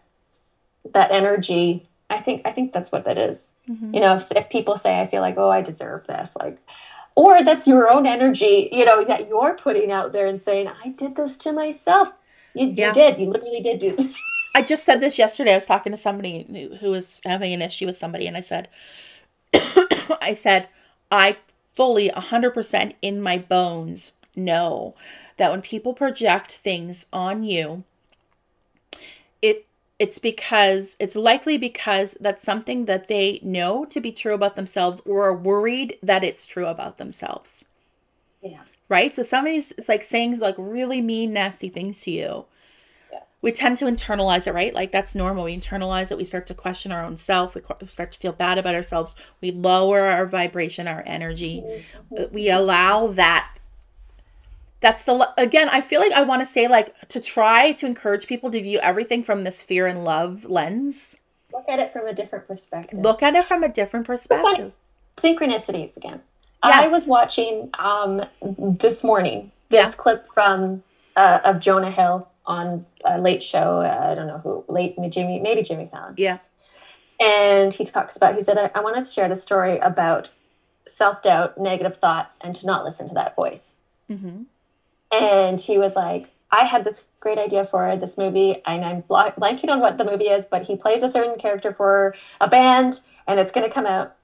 [0.94, 3.54] that energy i think i think that's what that is.
[3.66, 6.60] Hmm you know if, if people say i feel like oh i deserve this like
[7.18, 10.89] or that's your own energy you know that you're putting out there and saying i
[10.89, 12.13] did this to myself
[12.53, 12.89] you, Yeah.
[12.89, 14.22] you did you literally did do this
[14.55, 15.51] I just said this yesterday.
[15.51, 18.39] I was talking to somebody who, who was having an issue with somebody, and I
[18.39, 18.70] said,
[20.20, 20.68] I said,
[21.11, 21.38] I
[21.76, 24.95] fully 100% in my bones know
[25.38, 27.84] that when people project things on you,
[29.43, 29.68] it
[30.00, 35.02] it's because it's likely because that's something that they know to be true about themselves
[35.06, 37.66] or are worried that it's true about themselves.
[38.41, 39.14] yeah Right?
[39.14, 42.45] So somebody's it's like saying like really mean, nasty things to you.
[43.12, 43.20] Yeah.
[43.41, 44.74] We tend to internalize it, right?
[44.74, 45.45] Like that's normal.
[45.45, 46.18] We internalize it.
[46.18, 47.56] We start to question our own self.
[47.56, 49.16] We qu- start to feel bad about ourselves.
[49.41, 51.64] We lower our vibration, our energy.
[52.18, 53.57] Uh, We allow that.
[54.80, 55.70] That's the again.
[55.70, 58.80] I feel like I want to say like to try to encourage people to view
[58.80, 61.16] everything from this fear and love lens.
[61.52, 64.74] look at it from a different perspective Look at it from a different perspective.
[65.18, 66.22] synchronicities again.
[66.64, 66.90] Yes.
[66.90, 69.92] I was watching um, this morning this Yeah.
[69.98, 70.84] clip from
[71.16, 73.82] uh, of Jonah Hill on a late show.
[73.82, 76.14] Uh, I don't know who, late Jimmy, maybe Jimmy Fallon.
[76.18, 76.38] Yeah.
[77.20, 78.36] And he talks about.
[78.36, 80.30] He said, I, "I wanted to share the story about
[80.88, 83.74] self doubt, negative thoughts, and to not listen to that voice."
[84.08, 84.44] hmm
[85.12, 89.70] And he was like, I had this great idea for this movie, and I'm blanking
[89.70, 93.39] on what the movie is, but he plays a certain character for a band, and
[93.39, 94.16] it's going to come out.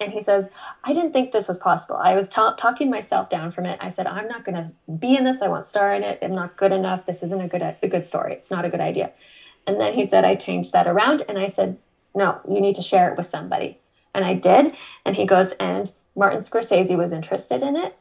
[0.00, 0.50] And he says,
[0.82, 1.96] I didn't think this was possible.
[1.96, 3.78] I was ta- talking myself down from it.
[3.80, 5.40] I said, I'm not going to be in this.
[5.40, 6.18] I won't star in it.
[6.20, 7.06] I'm not good enough.
[7.06, 8.32] This isn't a good a good story.
[8.34, 9.12] It's not a good idea.
[9.66, 11.78] And then he said, I changed that around, and I said,
[12.14, 13.78] No, you need to share it with somebody.
[14.14, 14.74] And I did.
[15.04, 17.96] And he goes, and Martin Scorsese was interested in it,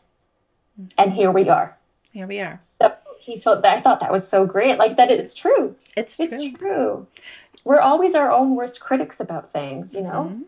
[0.98, 1.78] and here we are.
[2.14, 2.62] Here we are.
[2.82, 4.78] So he thought that I thought that was so great.
[4.78, 5.76] Like that it's true.
[5.98, 6.52] It's It's true.
[6.58, 7.08] true.
[7.66, 10.42] We're always our own worst critics about things, you know?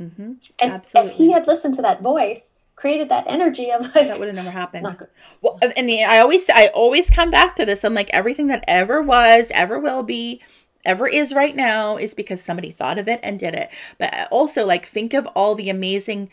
[0.00, 0.32] Mm-hmm.
[0.60, 1.10] And Absolutely.
[1.12, 4.34] if he had listened to that voice, created that energy of like That would have
[4.36, 4.82] never happened.
[4.84, 5.08] not good.
[5.42, 7.84] Well, and and I always I always come back to this.
[7.84, 10.40] I'm like everything that ever was, ever will be,
[10.84, 13.70] ever is right now is because somebody thought of it and did it.
[13.98, 16.30] But also like think of all the amazing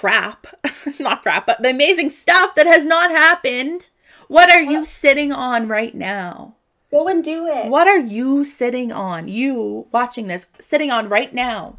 [0.00, 0.46] crap,
[1.00, 3.90] not crap, but the amazing stuff that has not happened.
[4.28, 6.54] What are you sitting on right now?
[6.90, 7.66] Go and do it.
[7.66, 9.28] What are you sitting on?
[9.28, 11.78] You watching this, sitting on right now.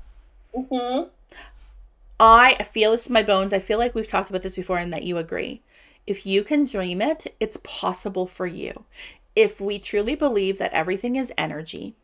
[0.56, 1.04] hmm
[2.20, 3.52] I feel this in my bones.
[3.52, 5.62] I feel like we've talked about this before and that you agree.
[6.06, 8.86] If you can dream it, it's possible for you.
[9.36, 11.96] If we truly believe that everything is energy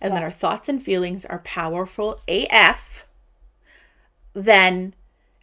[0.00, 3.06] and that our thoughts and feelings are powerful AF,
[4.32, 4.94] then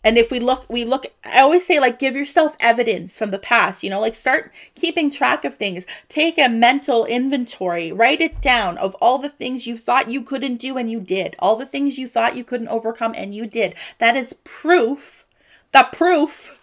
[0.03, 3.39] and if we look we look I always say like give yourself evidence from the
[3.39, 5.85] past, you know, like start keeping track of things.
[6.07, 10.57] Take a mental inventory, write it down of all the things you thought you couldn't
[10.57, 11.35] do and you did.
[11.39, 13.75] All the things you thought you couldn't overcome and you did.
[13.97, 15.25] That is proof.
[15.73, 16.61] The proof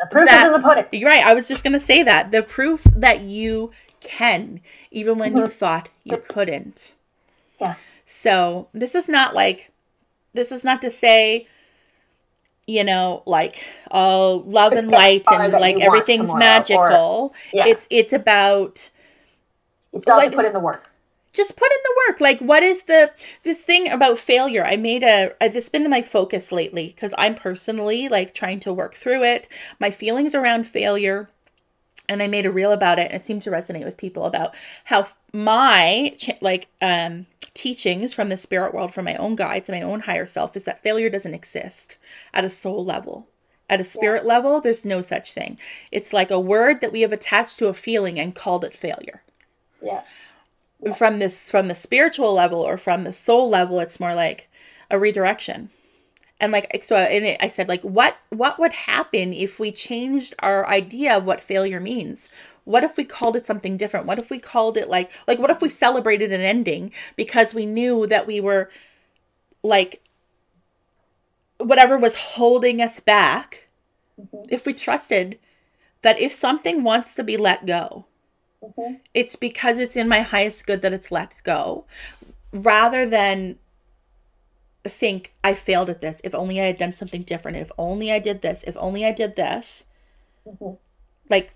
[0.00, 0.86] The proof That- is in the pudding.
[0.92, 1.24] you're right.
[1.24, 2.30] I was just going to say that.
[2.30, 4.60] The proof that you can,
[4.90, 5.50] even when you mm-hmm.
[5.50, 6.94] thought you couldn't.
[7.60, 7.92] Yes.
[8.04, 9.72] So, this is not like,
[10.34, 11.48] this is not to say,
[12.66, 17.34] you know, like, oh, love and light and like everything's tomorrow, or- magical.
[17.52, 17.66] Yeah.
[17.66, 18.90] It's, it's about,
[19.92, 20.90] You still have to put in the work.
[21.32, 23.10] just put in the work like what is the
[23.42, 27.34] this thing about failure i made a this has been my focus lately because i'm
[27.34, 29.48] personally like trying to work through it
[29.80, 31.28] my feelings around failure
[32.08, 34.54] and i made a reel about it and it seemed to resonate with people about
[34.84, 39.84] how my like um teachings from the spirit world, from my own guides and my
[39.84, 41.96] own higher self, is that failure doesn't exist
[42.32, 43.28] at a soul level.
[43.70, 44.28] At a spirit yeah.
[44.28, 45.58] level, there's no such thing.
[45.90, 49.22] It's like a word that we have attached to a feeling and called it failure.
[49.82, 50.02] Yeah.
[50.80, 50.92] yeah.
[50.92, 54.50] From this from the spiritual level or from the soul level, it's more like
[54.90, 55.70] a redirection
[56.40, 60.34] and like so in it i said like what what would happen if we changed
[60.40, 62.32] our idea of what failure means
[62.64, 65.50] what if we called it something different what if we called it like like what
[65.50, 68.70] if we celebrated an ending because we knew that we were
[69.62, 70.02] like
[71.58, 73.68] whatever was holding us back
[74.20, 74.46] mm-hmm.
[74.48, 75.38] if we trusted
[76.02, 78.06] that if something wants to be let go
[78.62, 78.94] mm-hmm.
[79.12, 81.84] it's because it's in my highest good that it's let go
[82.52, 83.58] rather than
[84.84, 86.20] think I failed at this.
[86.24, 87.56] If only I had done something different.
[87.56, 88.62] If only I did this.
[88.64, 89.86] If only I did this.
[90.46, 90.74] Mm-hmm.
[91.30, 91.52] Like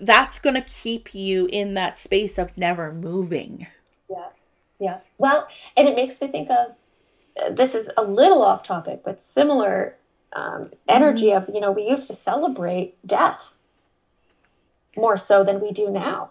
[0.00, 3.66] that's going to keep you in that space of never moving.
[4.10, 4.28] Yeah.
[4.78, 4.98] Yeah.
[5.18, 6.74] Well, and it makes me think of
[7.56, 9.96] this is a little off topic, but similar
[10.32, 11.48] um, energy mm-hmm.
[11.48, 13.56] of, you know, we used to celebrate death
[14.96, 16.30] more so than we do now.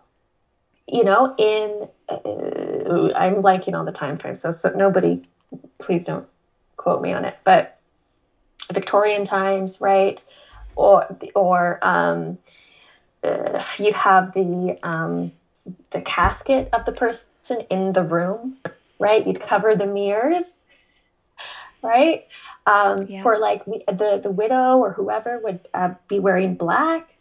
[0.87, 3.35] You know, in, uh, I'm
[3.65, 4.35] you know, the time frame.
[4.35, 5.27] So, so nobody,
[5.79, 6.27] please don't
[6.77, 7.79] quote me on it, but
[8.71, 10.23] Victorian times, right?
[10.75, 12.37] Or or um,
[13.25, 15.31] uh, you'd have the um,
[15.91, 18.57] the casket of the person in the room,
[18.99, 19.25] right?
[19.25, 20.63] You'd cover the mirrors,
[21.81, 22.27] right?
[22.67, 23.21] Um, yeah.
[23.21, 27.15] For like the the widow or whoever would uh, be wearing black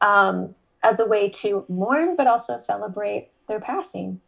[0.00, 4.20] um, as a way to mourn, but also celebrate their passing.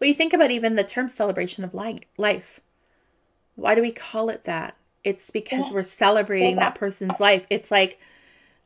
[0.00, 2.60] Well, you think about even the term celebration of life.
[3.54, 4.76] Why do we call it that?
[5.04, 7.46] It's because we're celebrating that person's life.
[7.50, 8.00] It's like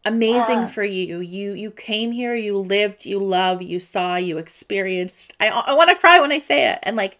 [0.04, 0.66] amazing yeah.
[0.66, 1.20] for you.
[1.20, 5.34] You you came here, you lived, you love, you saw, you experienced.
[5.40, 6.78] I I want to cry when I say it.
[6.82, 7.18] And like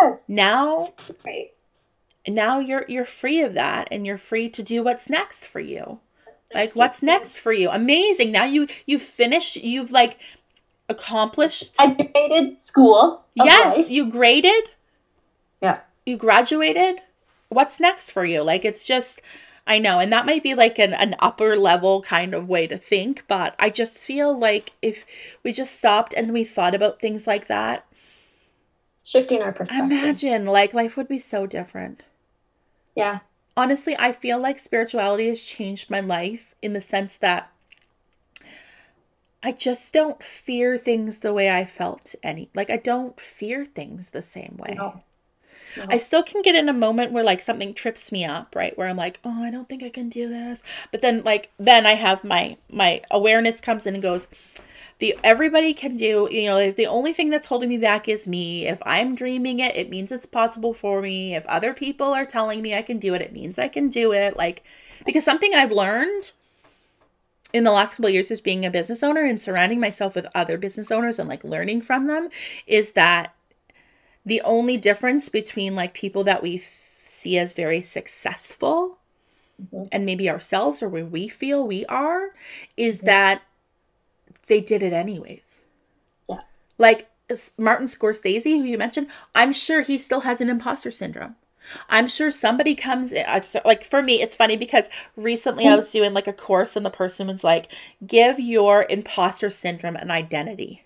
[0.00, 0.28] yes.
[0.28, 0.88] now
[1.24, 1.50] right.
[2.26, 6.00] Now you're you're free of that and you're free to do what's next for you.
[6.54, 7.70] Like what's next for you?
[7.70, 8.32] Amazing.
[8.32, 10.18] Now you you've finished, you've like
[10.88, 13.24] accomplished I graded school.
[13.34, 14.70] Yes, you graded.
[15.60, 15.80] Yeah.
[16.04, 17.00] You graduated
[17.48, 18.42] what's next for you?
[18.42, 19.22] Like it's just
[19.66, 22.76] I know, and that might be like an, an upper level kind of way to
[22.76, 25.04] think, but I just feel like if
[25.44, 27.86] we just stopped and we thought about things like that,
[29.04, 29.92] shifting our perspective.
[29.92, 32.02] Imagine, like, life would be so different.
[32.96, 33.20] Yeah.
[33.56, 37.50] Honestly, I feel like spirituality has changed my life in the sense that
[39.42, 42.48] I just don't fear things the way I felt any.
[42.54, 44.74] Like, I don't fear things the same way.
[44.76, 45.02] No.
[45.88, 48.76] I still can get in a moment where like something trips me up, right?
[48.76, 51.86] Where I'm like, "Oh, I don't think I can do this." But then like then
[51.86, 54.28] I have my my awareness comes in and goes,
[55.02, 58.66] the everybody can do, you know, the only thing that's holding me back is me.
[58.68, 61.34] If I'm dreaming it, it means it's possible for me.
[61.34, 64.12] If other people are telling me I can do it, it means I can do
[64.12, 64.36] it.
[64.36, 64.62] Like
[65.04, 66.30] because something I've learned
[67.52, 70.56] in the last couple years as being a business owner and surrounding myself with other
[70.56, 72.28] business owners and like learning from them
[72.68, 73.34] is that
[74.24, 78.98] the only difference between like people that we see as very successful
[79.60, 79.84] mm-hmm.
[79.90, 82.34] and maybe ourselves or where we feel we are
[82.76, 83.06] is mm-hmm.
[83.06, 83.42] that
[84.46, 85.66] they did it anyways.
[86.28, 86.40] Yeah.
[86.78, 87.08] Like
[87.58, 91.36] Martin Scorsese, who you mentioned, I'm sure he still has an imposter syndrome.
[91.88, 93.24] I'm sure somebody comes in,
[93.64, 95.76] like for me, it's funny because recently I mm-hmm.
[95.76, 97.72] was doing like a course and the person was like,
[98.04, 100.82] give your imposter syndrome an identity.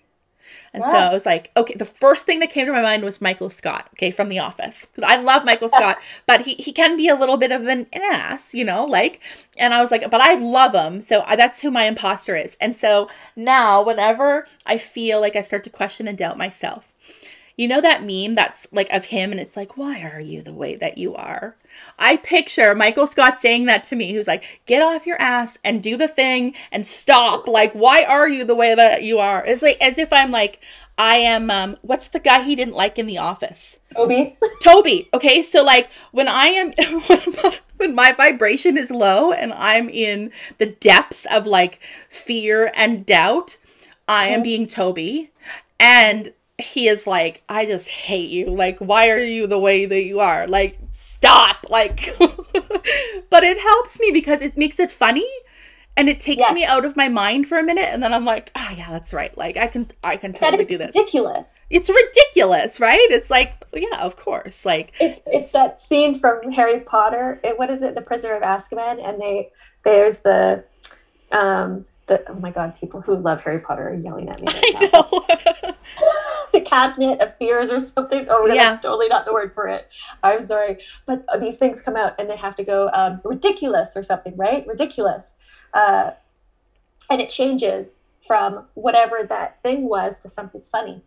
[0.73, 3.21] And so I was like, okay, the first thing that came to my mind was
[3.21, 4.85] Michael Scott, okay, from The Office.
[4.85, 7.87] Because I love Michael Scott, but he, he can be a little bit of an
[7.93, 9.21] ass, you know, like,
[9.57, 11.01] and I was like, but I love him.
[11.01, 12.55] So I, that's who my imposter is.
[12.61, 16.93] And so now, whenever I feel like I start to question and doubt myself,
[17.57, 20.53] you know that meme that's like of him and it's like, why are you the
[20.53, 21.57] way that you are?
[21.97, 25.81] I picture Michael Scott saying that to me, who's like, get off your ass and
[25.81, 27.47] do the thing and stop.
[27.47, 29.43] Like, why are you the way that you are?
[29.45, 30.61] It's like as if I'm like,
[30.99, 33.79] I am um what's the guy he didn't like in the office?
[33.95, 34.37] Toby.
[34.61, 35.09] Toby.
[35.13, 36.71] Okay, so like when I am
[37.77, 41.79] when my vibration is low and I'm in the depths of like
[42.09, 43.57] fear and doubt,
[44.07, 45.31] I am being Toby.
[45.79, 48.47] And he is like, I just hate you.
[48.47, 50.47] Like, why are you the way that you are?
[50.47, 51.55] Like, stop.
[51.69, 55.27] Like, but it helps me because it makes it funny
[55.97, 56.53] and it takes yes.
[56.53, 59.13] me out of my mind for a minute and then i'm like oh yeah that's
[59.13, 63.65] right like i can i can totally do this ridiculous it's ridiculous right it's like
[63.73, 67.95] yeah of course like it, it's that scene from harry potter it, what is it
[67.95, 69.49] the prisoner of azkaban and they
[69.83, 70.63] there's the
[71.31, 74.89] Um, the, oh my god, people who love Harry Potter are yelling at me right
[74.93, 75.03] now.
[76.53, 78.27] the cabinet of fears or something.
[78.29, 78.71] Oh, yeah.
[78.71, 79.89] that's totally not the word for it.
[80.23, 84.03] I'm sorry, but these things come out and they have to go um, ridiculous or
[84.03, 84.65] something, right?
[84.65, 85.35] Ridiculous,
[85.73, 86.11] uh,
[87.09, 91.01] and it changes from whatever that thing was to something funny.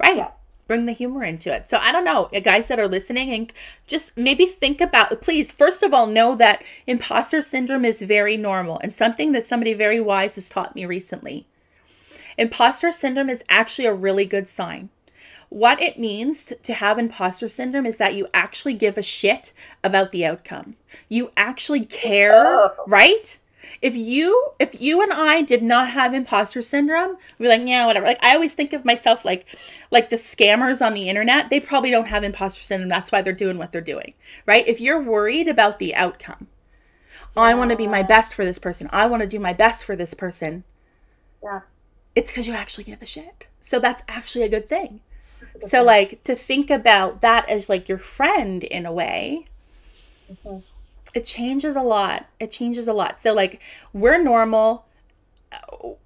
[0.00, 0.16] Right.
[0.16, 0.30] Yeah
[0.66, 1.68] bring the humor into it.
[1.68, 3.52] So I don't know, guys that are listening and
[3.86, 8.78] just maybe think about please first of all know that imposter syndrome is very normal
[8.82, 11.46] and something that somebody very wise has taught me recently.
[12.36, 14.88] Imposter syndrome is actually a really good sign.
[15.50, 19.52] What it means to have imposter syndrome is that you actually give a shit
[19.84, 20.74] about the outcome.
[21.08, 22.72] You actually care, oh.
[22.88, 23.38] right?
[23.80, 28.06] If you if you and I did not have imposter syndrome, we're like, yeah, whatever.
[28.06, 29.46] Like I always think of myself like
[29.90, 32.88] like the scammers on the internet, they probably don't have imposter syndrome.
[32.88, 34.14] That's why they're doing what they're doing.
[34.46, 34.66] Right?
[34.66, 36.48] If you're worried about the outcome,
[37.36, 37.42] yeah.
[37.42, 38.88] I want to be my best for this person.
[38.92, 40.64] I want to do my best for this person.
[41.42, 41.60] Yeah.
[42.14, 43.46] It's because you actually give a shit.
[43.60, 45.00] So that's actually a good thing.
[45.40, 45.86] A good so thing.
[45.86, 49.46] like to think about that as like your friend in a way.
[50.30, 50.73] Mm-hmm
[51.14, 52.26] it changes a lot.
[52.40, 53.18] It changes a lot.
[53.18, 53.62] So like
[53.92, 54.86] we're normal.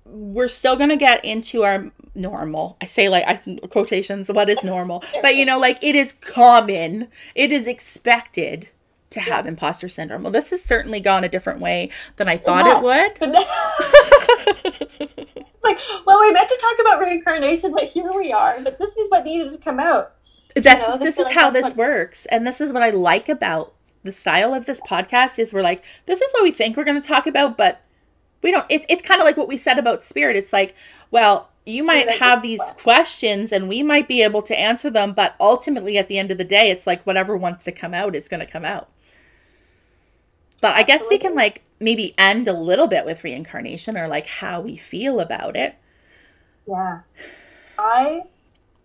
[0.04, 2.76] We're still gonna get into our normal.
[2.80, 3.36] I say like I
[3.68, 4.30] quotations.
[4.30, 5.02] What is normal?
[5.22, 7.09] But you know, like it is common.
[7.34, 8.68] It is expected
[9.11, 9.52] to have yeah.
[9.52, 10.22] imposter syndrome.
[10.22, 12.76] Well, this has certainly gone a different way than I thought yeah.
[12.76, 13.20] it would.
[15.62, 18.61] like, well, we meant to talk about reincarnation, but here we are.
[18.61, 20.12] But this is what needed to come out.
[20.54, 23.74] That's you know, this, is how this works, and this is what I like about
[24.03, 27.01] the style of this podcast is we're like, this is what we think we're going
[27.01, 27.82] to talk about, but
[28.42, 28.66] we don't.
[28.68, 30.36] It's it's kind of like what we said about spirit.
[30.36, 30.74] It's like,
[31.11, 35.36] well, you might have these questions and we might be able to answer them, but
[35.38, 38.28] ultimately at the end of the day, it's like whatever wants to come out is
[38.28, 38.88] going to come out.
[40.62, 44.26] But I guess we can like maybe end a little bit with reincarnation or like
[44.26, 45.76] how we feel about it.
[46.66, 47.01] Yeah.
[47.78, 48.22] I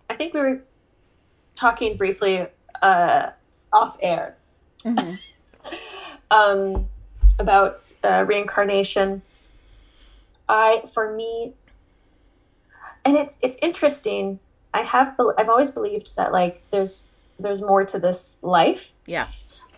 [0.09, 0.61] I think we were
[1.55, 2.47] talking briefly
[2.81, 3.29] uh
[3.71, 4.37] off air
[4.83, 5.15] mm-hmm.
[6.31, 6.87] um,
[7.39, 9.21] about uh, reincarnation.
[10.47, 11.53] I, for me,
[13.05, 14.39] and it's it's interesting.
[14.73, 17.09] I have I've always believed that like there's
[17.39, 18.93] there's more to this life.
[19.05, 19.27] Yeah.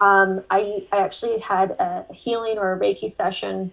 [0.02, 3.72] Um, I I actually had a healing or a Reiki session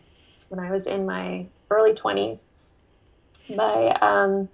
[0.49, 2.53] when I was in my early twenties
[3.57, 4.49] by um,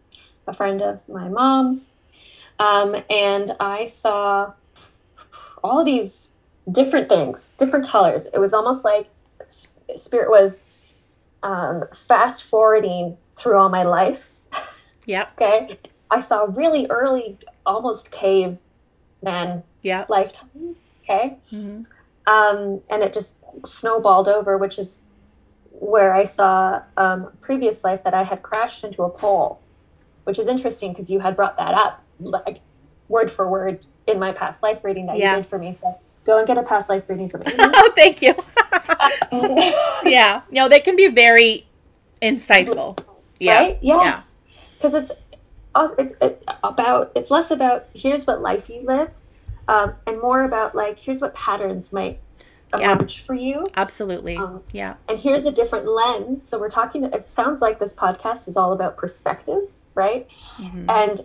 [0.46, 1.90] a friend of my mom's,
[2.58, 4.52] um, and I saw
[5.62, 6.34] all these
[6.70, 8.28] different things, different colors.
[8.32, 9.08] It was almost like
[9.46, 10.64] spirit was
[11.42, 14.48] um, fast forwarding through all my lives.
[15.06, 15.40] Yep.
[15.40, 15.78] okay.
[16.10, 18.58] I saw really early, almost cave
[19.22, 20.10] man yep.
[20.10, 20.88] lifetimes.
[21.02, 21.38] Okay.
[21.50, 21.84] Mm-hmm.
[22.30, 25.04] Um, and it just snowballed over, which is
[25.70, 29.62] where I saw um, previous life that I had crashed into a pole,
[30.24, 32.60] which is interesting because you had brought that up, like
[33.08, 35.36] word for word in my past life reading that yeah.
[35.36, 35.72] you did for me.
[35.72, 35.98] So
[36.28, 37.54] Go and get a past life reading from me.
[37.58, 38.34] oh, thank you.
[40.10, 41.66] yeah, no, they can be very
[42.20, 42.98] insightful.
[43.40, 43.54] Yeah.
[43.54, 43.78] Right?
[43.80, 44.36] Yes.
[44.76, 45.00] Because yeah.
[45.00, 49.10] it's it's about it's less about here's what life you live,
[49.68, 52.20] um, and more about like here's what patterns might
[52.74, 53.24] emerge yeah.
[53.24, 53.66] for you.
[53.74, 54.36] Absolutely.
[54.36, 54.96] Um, yeah.
[55.08, 56.46] And here's a different lens.
[56.46, 57.04] So we're talking.
[57.04, 60.28] It sounds like this podcast is all about perspectives, right?
[60.58, 60.90] Mm-hmm.
[60.90, 61.20] And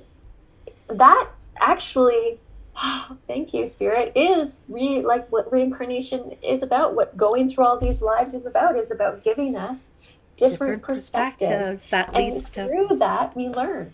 [0.88, 2.40] that actually
[3.28, 8.02] thank you spirit is re like what reincarnation is about what going through all these
[8.02, 9.90] lives is about is about giving us
[10.38, 11.50] different, different perspectives.
[11.50, 11.90] perspectives.
[11.90, 12.96] that leads and through to...
[12.96, 13.94] that we learn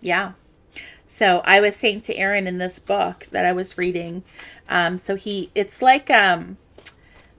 [0.00, 0.32] yeah
[1.06, 4.22] so i was saying to Erin in this book that i was reading
[4.68, 6.56] um, so he it's like um,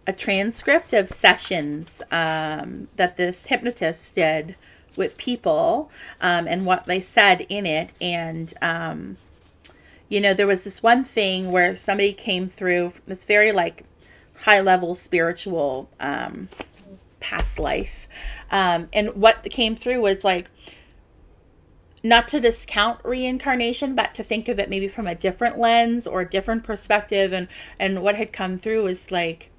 [0.07, 4.55] a transcript of sessions um, that this hypnotist did
[4.95, 9.17] with people um, and what they said in it and um,
[10.09, 13.83] you know, there was this one thing where somebody came through this very like
[14.41, 16.49] high level spiritual um,
[17.19, 18.07] past life.
[18.51, 20.49] Um, and what came through was like,
[22.03, 26.21] not to discount reincarnation, but to think of it maybe from a different lens or
[26.21, 27.33] a different perspective.
[27.33, 27.47] And,
[27.79, 29.51] and what had come through was like,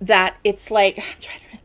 [0.00, 1.02] that it's like,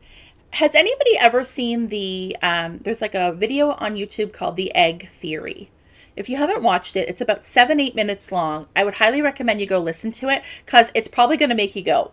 [0.54, 5.08] has anybody ever seen the, um, there's like a video on YouTube called The Egg
[5.08, 5.70] Theory.
[6.16, 8.66] If you haven't watched it, it's about seven, eight minutes long.
[8.76, 11.74] I would highly recommend you go listen to it because it's probably going to make
[11.74, 12.12] you go,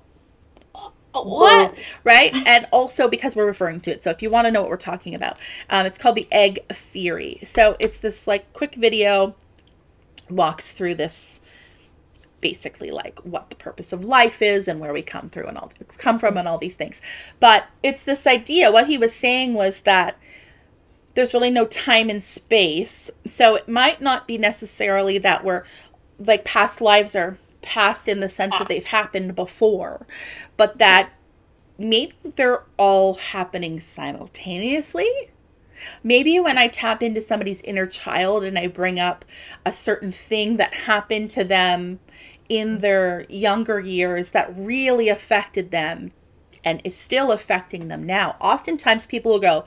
[1.11, 1.75] what?
[2.03, 2.33] Right?
[2.47, 4.03] And also because we're referring to it.
[4.03, 5.37] So if you want to know what we're talking about,
[5.69, 7.39] um, it's called the egg theory.
[7.43, 9.35] So it's this like quick video
[10.29, 11.41] walks through this
[12.41, 15.71] basically like what the purpose of life is and where we come through and all
[15.97, 17.01] come from and all these things.
[17.39, 18.71] But it's this idea.
[18.71, 20.17] What he was saying was that
[21.19, 23.11] there's really no time and space.
[23.25, 25.65] So it might not be necessarily that we're
[26.17, 28.67] like past lives are past in the sense that ah.
[28.69, 30.07] they've happened before,
[30.55, 31.11] but that
[31.77, 35.09] maybe they're all happening simultaneously.
[36.03, 39.25] Maybe when I tap into somebody's inner child and I bring up
[39.65, 41.99] a certain thing that happened to them
[42.47, 46.11] in their younger years that really affected them
[46.63, 48.37] and is still affecting them now.
[48.39, 49.65] Oftentimes people will go,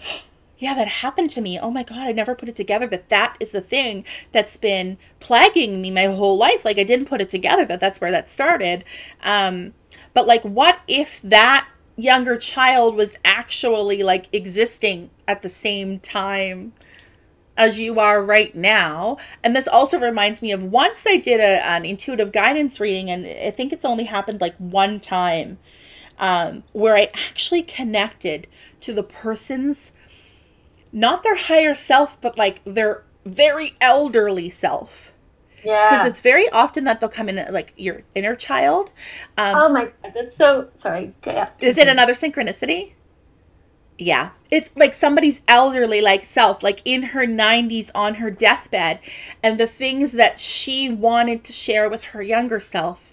[0.63, 1.59] yeah, that happened to me.
[1.59, 4.97] Oh my God, I never put it together that that is the thing that's been
[5.19, 6.65] plaguing me my whole life.
[6.65, 8.85] Like, I didn't put it together that that's where that started.
[9.25, 9.75] Um,
[10.15, 16.73] but, like, what if that younger child was actually like existing at the same time
[17.57, 19.19] as you are right now.
[19.43, 23.27] And this also reminds me of once I did a, an intuitive guidance reading, and
[23.27, 25.59] I think it's only happened like one time,
[26.19, 28.47] um, where I actually connected
[28.81, 29.93] to the person's,
[30.93, 35.12] not their higher self, but like their very elderly self.
[35.64, 35.90] Yeah.
[35.90, 38.90] Because it's very often that they'll come in like your inner child.
[39.38, 41.14] Um, oh my god, that's so sorry.
[41.24, 41.51] Yeah.
[41.61, 42.93] is it another synchronicity?
[43.99, 44.30] Yeah.
[44.51, 49.01] It's like somebody's elderly like self, like in her 90s on her deathbed,
[49.43, 53.12] and the things that she wanted to share with her younger self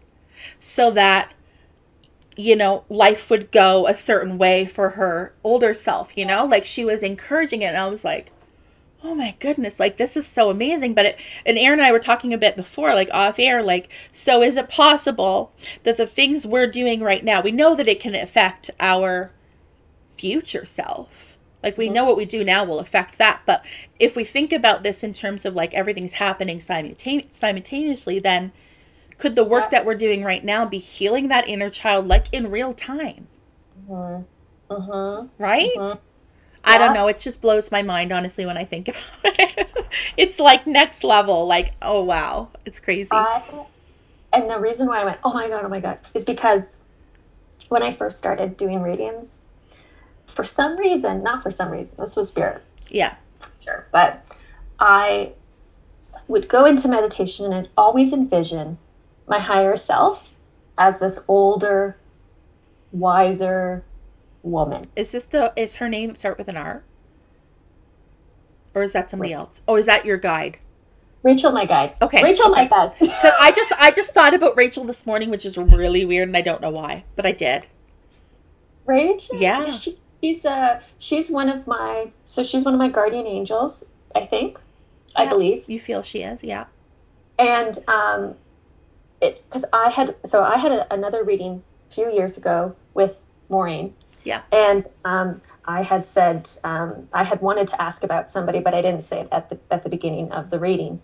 [0.59, 1.33] so that
[2.39, 6.45] you know, life would go a certain way for her older self, you know?
[6.45, 8.31] Like she was encouraging it and I was like,
[9.03, 10.93] oh my goodness, like this is so amazing.
[10.93, 13.91] But it, and Erin and I were talking a bit before, like off air, like,
[14.13, 15.51] so is it possible
[15.83, 19.31] that the things we're doing right now, we know that it can affect our
[20.17, 21.37] future self?
[21.61, 21.95] Like we mm-hmm.
[21.95, 23.41] know what we do now will affect that.
[23.45, 23.65] But
[23.99, 28.53] if we think about this in terms of like everything's happening simultane- simultaneously, then
[29.19, 32.49] could the work that we're doing right now be healing that inner child like in
[32.49, 33.27] real time?
[33.87, 34.73] Mm-hmm.
[34.73, 35.27] Mm-hmm.
[35.37, 35.71] Right?
[35.75, 35.99] Mhm.
[36.63, 37.07] I don't know.
[37.07, 39.67] It just blows my mind, honestly, when I think about it.
[40.17, 41.47] it's like next level.
[41.47, 42.49] Like, oh, wow.
[42.65, 43.09] It's crazy.
[43.11, 43.41] I,
[44.31, 46.83] and the reason why I went, oh my god, oh my god, is because
[47.69, 49.39] when I first started doing readings,
[50.27, 53.15] for some reason, not for some reason, this was spirit, yeah.
[53.61, 54.25] sure, but
[54.79, 55.33] I
[56.27, 58.77] would go into meditation and always envision
[59.29, 60.35] my higher self
[60.77, 61.97] as this older,
[62.91, 63.83] wiser
[64.41, 64.87] woman.
[64.95, 66.83] Is this the, is her name start with an R?
[68.73, 69.61] Or is that somebody else?
[69.67, 70.57] Oh, is that your guide?
[71.21, 71.95] Rachel, my guide.
[72.01, 72.93] Okay, Rachel, my guide.
[73.01, 76.41] I just, I just thought about Rachel this morning, which is really weird and I
[76.41, 77.67] don't know why, but I did.
[78.85, 79.37] Rachel?
[79.37, 79.69] Yeah.
[79.71, 84.25] She, she's uh she's one of my so she's one of my guardian angels, I
[84.25, 84.59] think.
[85.15, 85.69] I believe.
[85.69, 86.43] You feel she is?
[86.43, 86.65] Yeah.
[87.37, 88.35] And um
[89.21, 93.21] it's because I had so I had a, another reading a few years ago with
[93.49, 93.93] Maureen.
[94.23, 94.41] Yeah.
[94.51, 98.81] And um I had said um, I had wanted to ask about somebody, but I
[98.81, 101.01] didn't say it at the at the beginning of the reading.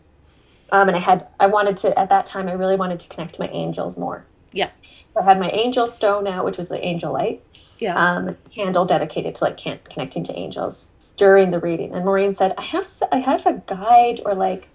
[0.71, 3.35] Um, and I had I wanted to at that time I really wanted to connect
[3.35, 4.25] to my angels more.
[4.51, 4.71] Yeah.
[5.17, 7.41] I had my angel stone out, which was the angel light,
[7.79, 7.95] Yeah.
[7.95, 11.93] um, candle dedicated to like connecting to angels during the reading.
[11.93, 14.67] And Maureen said, "I have I have a guide or like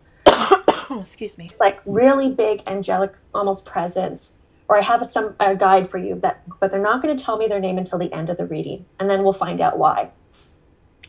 [0.90, 1.44] Oh, excuse me.
[1.46, 4.38] it's like really big angelic almost presence,
[4.68, 7.24] or I have a, some a guide for you that, but they're not going to
[7.24, 9.78] tell me their name until the end of the reading, and then we'll find out
[9.78, 10.10] why."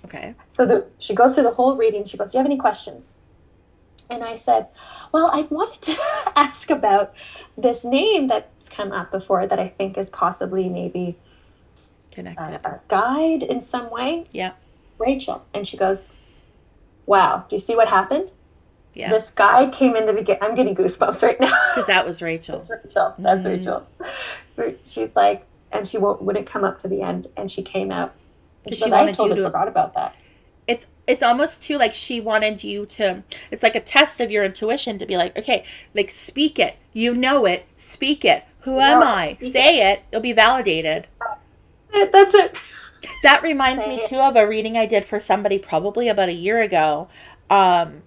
[0.05, 0.35] Okay.
[0.49, 2.05] So the, she goes through the whole reading.
[2.05, 3.15] She goes, "Do you have any questions?"
[4.09, 4.67] And I said,
[5.11, 5.97] "Well, I've wanted to
[6.35, 7.13] ask about
[7.57, 11.17] this name that's come up before that I think is possibly maybe
[12.11, 12.59] a, Connected.
[12.65, 14.51] Uh, a guide in some way, Yeah.
[14.99, 16.15] Rachel." And she goes,
[17.07, 18.33] "Wow, do you see what happened?
[18.93, 19.09] Yeah.
[19.09, 20.41] This guy came in the beginning.
[20.43, 22.59] I'm getting goosebumps right now." Because that was Rachel.
[22.69, 23.15] That's Rachel.
[23.19, 23.57] That's Mhm.
[24.57, 24.77] Rachel.
[24.83, 28.13] She's like, and she won't wouldn't come up to the end, and she came out.
[28.65, 30.15] And 'Cause She she goes, I wanted you totally to- forgot about that.
[30.67, 34.43] it's it's almost too like she wanted you to it's like a test of your
[34.43, 35.65] intuition to be like okay
[35.95, 40.31] like speak it you know it speak it who am i say it it'll be
[40.31, 41.07] validated
[41.91, 42.55] That's it.
[43.23, 44.05] that reminds me it.
[44.05, 47.07] too of a reading i did for somebody probably about a year ago
[47.49, 48.03] um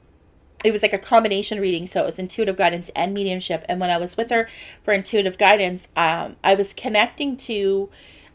[0.64, 3.90] it was like a combination reading so it was intuitive guidance and mediumship and when
[3.90, 4.48] i was with her
[4.82, 7.90] for intuitive guidance um i was connecting to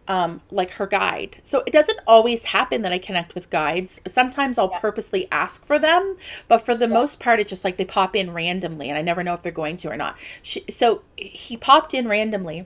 [0.10, 1.38] um, like her guide.
[1.44, 4.02] So it doesn't always happen that I connect with guides.
[4.08, 4.80] Sometimes I'll Yeah.
[4.80, 6.16] purposely ask for them,
[6.48, 9.24] but for the most part, it's just like they pop in randomly, and I never
[9.24, 10.18] know if they're going to or not.
[10.42, 12.66] She, so he popped in randomly,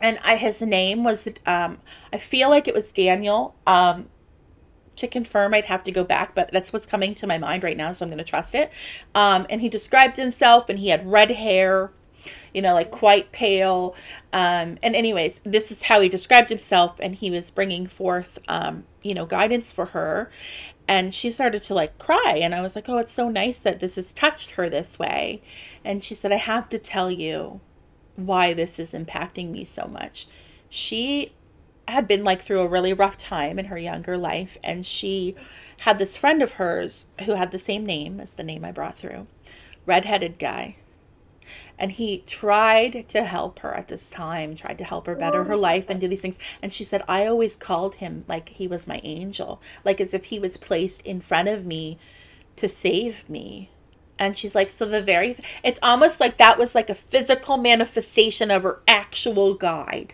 [0.00, 1.78] and I his name was um,
[2.12, 3.54] I feel like it was Daniel.
[3.66, 4.08] Um,
[5.00, 7.76] to confirm, I'd have to go back, but that's what's coming to my mind right
[7.76, 8.72] now, so I'm going to trust it.
[9.14, 11.90] Um, and he described himself, and he had red hair.
[12.52, 13.94] you know, like quite pale.
[14.32, 18.84] Um, and, anyways, this is how he described himself, and he was bringing forth, um,
[19.02, 20.30] you know, guidance for her.
[20.88, 23.78] And she started to like cry, and I was like, Oh, it's so nice that
[23.80, 25.40] this has touched her this way.
[25.84, 27.60] And she said, I have to tell you
[28.16, 30.26] why this is impacting me so much.
[30.68, 31.32] She
[31.88, 35.34] had been like through a really rough time in her younger life, and she
[35.80, 38.98] had this friend of hers who had the same name as the name I brought
[38.98, 39.26] through,
[39.86, 40.76] redheaded guy.
[41.78, 45.44] And he tried to help her at this time, tried to help her better oh,
[45.44, 46.38] her life and do these things.
[46.62, 50.26] And she said, I always called him like he was my angel, like as if
[50.26, 51.98] he was placed in front of me
[52.56, 53.70] to save me.
[54.18, 58.50] And she's like, so the very, it's almost like that was like a physical manifestation
[58.50, 60.12] of her actual guide.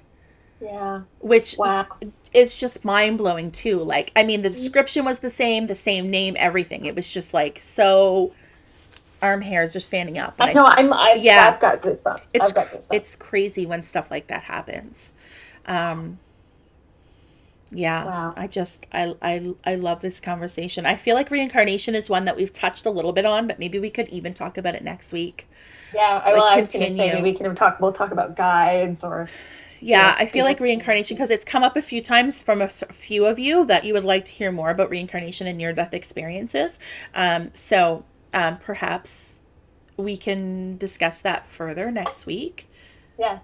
[0.60, 1.02] Yeah.
[1.20, 1.86] Which Wow.
[2.32, 3.82] is just mind blowing too.
[3.82, 6.84] Like, I mean, the description was the same, the same name, everything.
[6.86, 8.32] It was just like so.
[9.22, 10.34] Arm hairs are standing up.
[10.38, 10.66] I know.
[10.66, 10.92] I'm.
[10.92, 11.52] I've, Yeah.
[11.54, 12.30] I've got goosebumps.
[12.34, 12.88] it's I've got goosebumps.
[12.90, 15.14] it's crazy when stuff like that happens.
[15.66, 16.20] Um,
[17.72, 18.34] yeah, Wow.
[18.36, 20.86] I just I, I I love this conversation.
[20.86, 23.78] I feel like reincarnation is one that we've touched a little bit on, but maybe
[23.78, 25.48] we could even talk about it next week.
[25.92, 26.22] yeah.
[26.24, 27.80] I, well, like, I was going to say maybe we can talk.
[27.80, 29.28] We'll talk about guides or.
[29.80, 32.68] Yeah, Yes, I feel like reincarnation because it's come up a few times from a
[32.68, 35.94] few of you that you would like to hear more about reincarnation and near death
[35.94, 36.78] experiences.
[37.14, 38.04] Um, so
[38.34, 39.40] um, perhaps
[39.96, 42.68] we can discuss that further next week.
[43.18, 43.38] Yeah.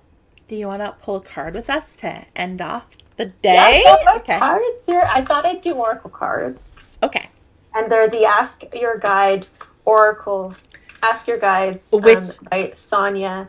[0.48, 3.82] Do you want to pull a card with us to end off the Yeah, day?
[4.04, 4.38] My Okay.
[4.38, 5.06] cards here.
[5.08, 7.30] I thought I'd do oracle cards, Okay.
[7.74, 9.46] and they're the Ask Your Guide
[9.86, 10.54] Oracle.
[11.02, 13.48] Ask Your Guides Which- um, by Sonia.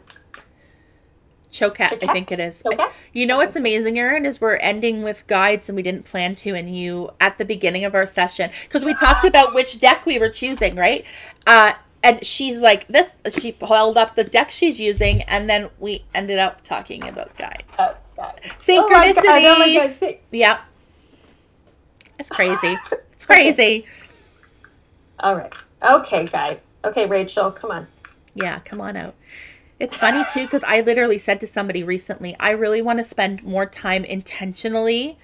[1.53, 2.63] Choquette, I think it is.
[2.65, 2.91] Choquette?
[3.13, 6.55] You know what's amazing, Erin, is we're ending with guides and we didn't plan to,
[6.55, 10.17] and you at the beginning of our session because we talked about which deck we
[10.17, 11.05] were choosing, right?
[11.45, 11.73] Uh,
[12.03, 13.15] and she's like this.
[13.29, 17.75] She held up the deck she's using, and then we ended up talking about guides.
[17.77, 19.15] Oh, Synchronicities.
[19.17, 20.61] Oh oh my God, see- Yeah,
[22.17, 22.75] it's crazy.
[23.11, 23.85] It's crazy.
[25.19, 25.53] All right.
[25.81, 26.79] Okay, guys.
[26.83, 27.87] Okay, Rachel, come on.
[28.33, 29.13] Yeah, come on out.
[29.83, 33.43] It's funny too because I literally said to somebody recently, I really want to spend
[33.43, 35.17] more time intentionally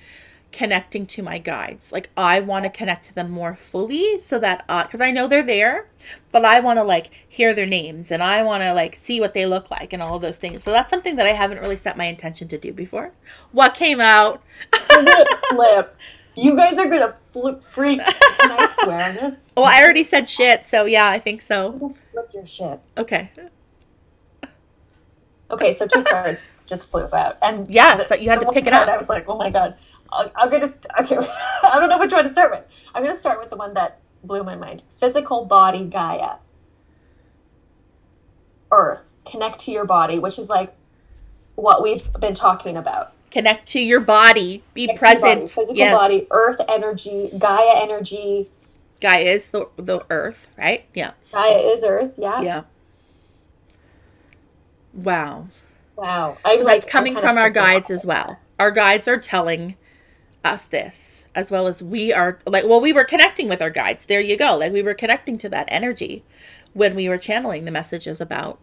[0.52, 1.94] connecting to my guides.
[1.94, 5.28] Like I want to connect to them more fully so that uh cuz I know
[5.28, 5.88] they're there,
[6.34, 9.34] but I want to like hear their names and I want to like see what
[9.34, 10.66] they look like and all of those things.
[10.66, 13.14] So that's something that I haven't really set my intention to do before.
[13.54, 14.44] What came out?
[15.52, 15.96] Flip.
[16.36, 18.02] You guys are gonna flip freak.
[18.02, 19.40] Can I swear on this?
[19.56, 21.94] Well, I already said shit, so yeah, I think so.
[22.12, 22.82] Flip your shit.
[22.98, 23.32] Okay.
[25.52, 28.68] Okay, so two cards just flew out, and Yeah, the- so you had to pick
[28.68, 28.88] it up.
[28.88, 29.76] I was like, oh my god,
[30.12, 30.68] I'll, I'm gonna.
[30.68, 31.18] St- okay,
[31.64, 32.64] I don't know which one to start with.
[32.94, 36.36] I'm gonna start with the one that blew my mind: physical body Gaia,
[38.72, 40.76] Earth, connect to your body, which is like
[41.56, 43.14] what we've been talking about.
[43.32, 44.64] Connect to your body.
[44.74, 45.50] Be Connect to your body, present.
[45.50, 45.94] physical yes.
[45.96, 48.50] body, Earth energy, Gaia energy.
[49.00, 50.86] Gaia is the the earth, right?
[50.94, 51.12] Yeah.
[51.32, 52.14] Gaia is Earth.
[52.18, 52.42] Yeah.
[52.42, 52.64] Yeah.
[54.94, 55.48] Wow.
[55.96, 56.38] Wow.
[56.46, 58.40] I So like, that's coming from our guides as well.
[58.58, 59.76] Our guides are telling
[60.44, 64.06] us this as well as we are like well we were connecting with our guides.
[64.06, 64.58] There you go.
[64.58, 66.24] Like we were connecting to that energy
[66.74, 68.60] when we were channeling the messages about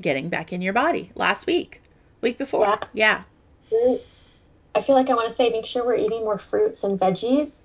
[0.00, 1.80] getting back in your body last week.
[2.20, 2.66] Week before.
[2.66, 2.78] Yeah.
[2.92, 3.22] yeah.
[3.68, 4.34] fruits.
[4.74, 7.62] I feel like I want to say make sure we're eating more fruits and veggies.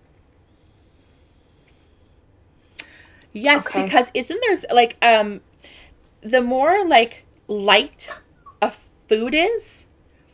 [3.34, 3.84] Yes, Okay.
[3.84, 5.42] because isn't there like um
[6.22, 8.12] the more like light
[8.62, 9.88] a food is,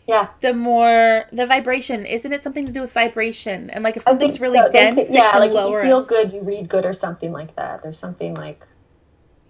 [0.07, 0.29] Yeah.
[0.41, 4.41] the more the vibration isn't it something to do with vibration and like if something's
[4.41, 4.69] really so.
[4.71, 6.07] They say- dense yeah, it can like if lower you feel us.
[6.07, 7.83] good, you read good or something like that.
[7.83, 8.65] There's something like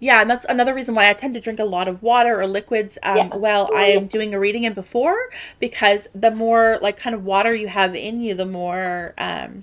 [0.00, 2.46] yeah and that's another reason why i tend to drink a lot of water or
[2.48, 5.16] liquids um, Yeah, while I am doing a reading and before
[5.60, 9.62] because the more like kind of water you have in you the more um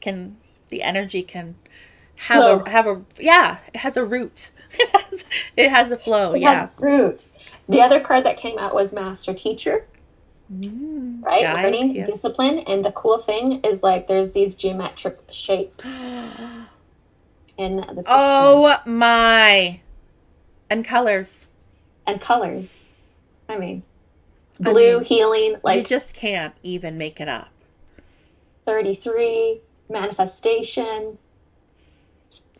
[0.00, 0.36] can
[0.70, 1.54] the energy can
[2.16, 5.24] have a have a yeah it has a root it has,
[5.56, 7.26] it has a flow it yeah has fruit.
[7.68, 9.86] The other card that came out was Master Teacher,
[10.52, 11.42] mm, right?
[11.42, 12.04] guide, Learning, yeah.
[12.04, 15.84] discipline, and the cool thing is like there's these geometric shapes
[17.56, 18.02] in the picture.
[18.06, 19.80] Oh my.
[20.68, 21.48] And colors.
[22.06, 22.84] and colors.
[23.48, 23.82] I mean,
[24.60, 27.48] I blue mean, healing, you just can't even make it up.
[28.66, 31.18] 33, manifestation,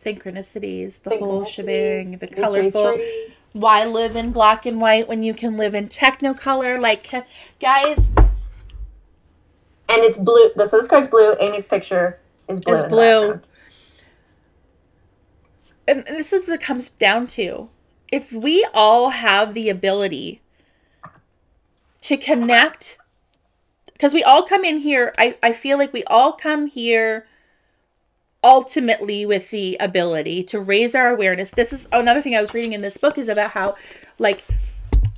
[0.05, 2.71] Synchronicities, the whole shebang, the 333.
[2.71, 3.05] colorful.
[3.53, 6.79] Why live in black and white when you can live in technicolor?
[6.79, 7.09] Like,
[7.59, 8.11] guys,
[9.87, 10.51] And it's blue.
[10.65, 11.35] So this card's blue.
[11.39, 12.73] Amy's picture is blue.
[12.75, 13.39] It's blue.
[15.87, 17.69] and and this is what it comes down to.
[18.11, 20.41] if we all have the ability
[22.01, 22.97] to connect
[23.93, 27.25] because we all come in here I, I feel like we all come here
[28.45, 32.73] ultimately with the ability to raise our awareness this is another thing i was reading
[32.73, 33.75] in this book is about how
[34.19, 34.45] like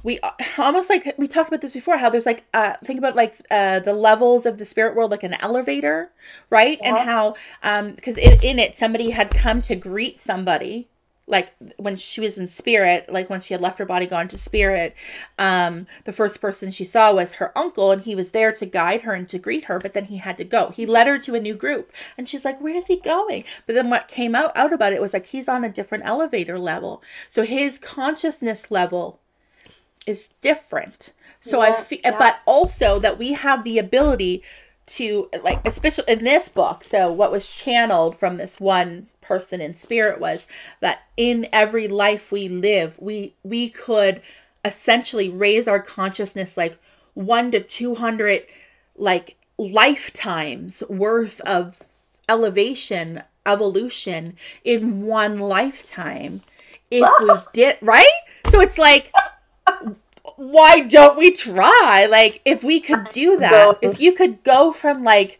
[0.02, 0.18] we
[0.58, 3.80] almost like we talked about this before how there's like uh think about like uh
[3.80, 6.10] the levels of the spirit world like an elevator
[6.50, 6.88] right yeah.
[6.88, 10.88] and how um because in, in it somebody had come to greet somebody
[11.28, 14.38] like when she was in spirit like when she had left her body gone to
[14.38, 14.96] spirit
[15.38, 19.02] um the first person she saw was her uncle and he was there to guide
[19.02, 20.70] her and to greet her but then he had to go.
[20.70, 23.44] He led her to a new group and she's like where is he going?
[23.66, 26.60] But then what came out out about it was like he's on a different elevator
[26.60, 27.02] level.
[27.30, 29.20] So his consciousness level
[30.06, 31.14] is different.
[31.40, 32.18] So yeah, i feel yeah.
[32.18, 34.44] but also that we have the ability
[34.88, 39.74] to like especially in this book so what was channeled from this one person in
[39.74, 40.48] spirit was
[40.80, 44.22] that in every life we live we we could
[44.64, 46.80] essentially raise our consciousness like
[47.14, 48.44] 1 to 200
[48.96, 51.84] like lifetimes worth of
[52.30, 56.42] elevation evolution in one lifetime
[56.92, 58.06] if we did right?
[58.50, 59.12] So it's like
[60.36, 62.08] why don't we try?
[62.10, 65.40] Like if we could do that if you could go from like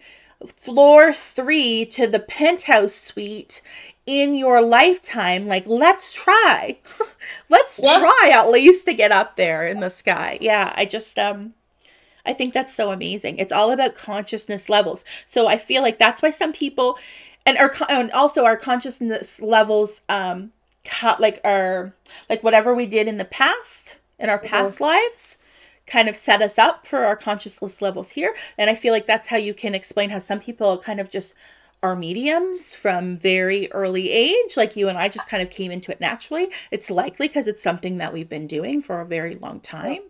[0.52, 3.62] floor three to the penthouse suite
[4.06, 5.48] in your lifetime.
[5.48, 6.80] Like let's try.
[7.50, 8.00] Let's yeah.
[8.00, 10.38] try at least to get up there in the sky.
[10.40, 11.54] Yeah i just um
[12.26, 13.38] i think that's so amazing.
[13.38, 15.04] It's all about consciousness levels.
[15.26, 16.98] So i feel like that's why some people
[17.46, 20.52] and our and also our consciousness levels um
[21.20, 21.94] like our
[22.30, 24.48] like whatever we did in the past in our mm-hmm.
[24.48, 25.40] past lives
[25.88, 28.36] kind of set us up for our consciousness levels here.
[28.58, 31.36] And I feel like that's how you can explain how some people kind of just
[31.84, 35.92] are mediums from very early age like you and I just kind of came into
[35.92, 39.60] it naturally it's likely because it's something that we've been doing for a very long
[39.60, 40.02] time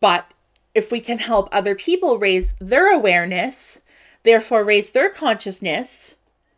[0.00, 0.32] but
[0.74, 3.82] if we can help other people raise their awareness
[4.22, 6.14] therefore raise their consciousness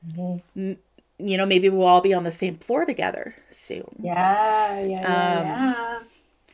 [0.06, 0.72] mm-hmm.
[1.18, 4.98] you know maybe we'll all be on the same floor together soon yeah yeah yeah,
[4.98, 5.98] um, yeah.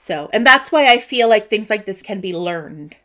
[0.00, 2.96] So, and that's why I feel like things like this can be learned.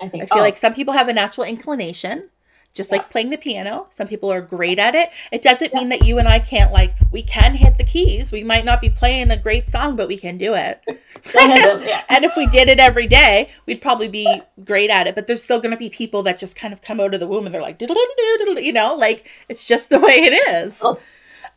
[0.00, 0.42] I think I feel oh.
[0.42, 2.28] like some people have a natural inclination,
[2.74, 2.98] just yeah.
[2.98, 3.88] like playing the piano.
[3.90, 5.10] Some people are great at it.
[5.32, 5.80] It doesn't yeah.
[5.80, 8.30] mean that you and I can't like we can hit the keys.
[8.30, 10.80] We might not be playing a great song, but we can do it.
[10.88, 15.16] and if we did it every day, we'd probably be great at it.
[15.16, 17.26] But there's still going to be people that just kind of come out of the
[17.26, 20.34] womb and they're like, you know, like it's just the way it
[20.64, 20.84] is.
[20.84, 20.94] Um,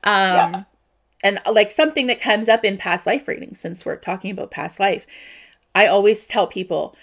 [0.04, 0.64] yeah
[1.24, 4.52] and uh, like something that comes up in past life readings since we're talking about
[4.52, 5.06] past life
[5.76, 6.96] i always tell people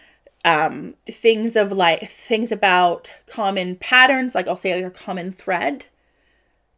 [0.44, 5.84] um things of like things about common patterns like i'll say like a common thread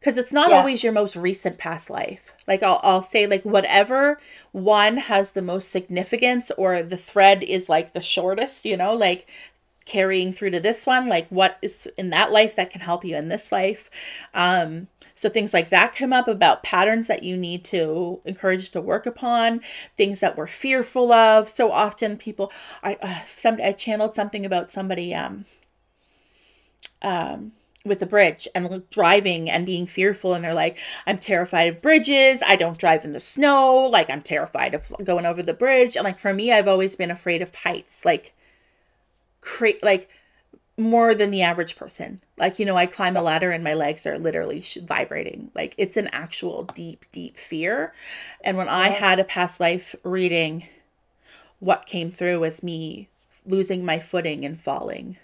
[0.00, 0.58] because it's not yeah.
[0.58, 4.18] always your most recent past life like I'll, I'll say like whatever
[4.52, 9.28] one has the most significance or the thread is like the shortest you know like
[9.84, 13.16] carrying through to this one like what is in that life that can help you
[13.16, 13.90] in this life
[14.34, 14.88] um
[15.20, 19.04] so things like that come up about patterns that you need to encourage to work
[19.04, 19.60] upon,
[19.94, 21.46] things that we're fearful of.
[21.46, 22.50] So often people,
[22.82, 25.44] I uh, some I channeled something about somebody um
[27.02, 27.52] um
[27.84, 32.42] with the bridge and driving and being fearful and they're like i'm terrified of bridges.
[32.46, 33.88] I don't drive in the snow.
[33.92, 35.96] Like i'm terrified of going over the bridge.
[35.96, 38.32] And like for me i've always been afraid of heights like
[39.42, 40.08] cra- like
[40.80, 42.20] more than the average person.
[42.36, 45.50] Like, you know, I climb a ladder and my legs are literally sh- vibrating.
[45.54, 47.92] Like, it's an actual deep, deep fear.
[48.42, 50.64] And when I had a past life reading,
[51.58, 53.08] what came through was me
[53.46, 55.18] losing my footing and falling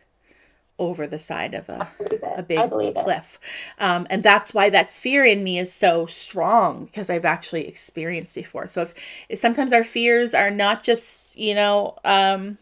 [0.79, 1.89] over the side of a,
[2.37, 3.39] a big cliff.
[3.79, 8.35] Um, and that's why that fear in me is so strong because I've actually experienced
[8.35, 8.69] before.
[8.69, 8.95] So if,
[9.31, 12.59] if sometimes our fears are not just, you know, um,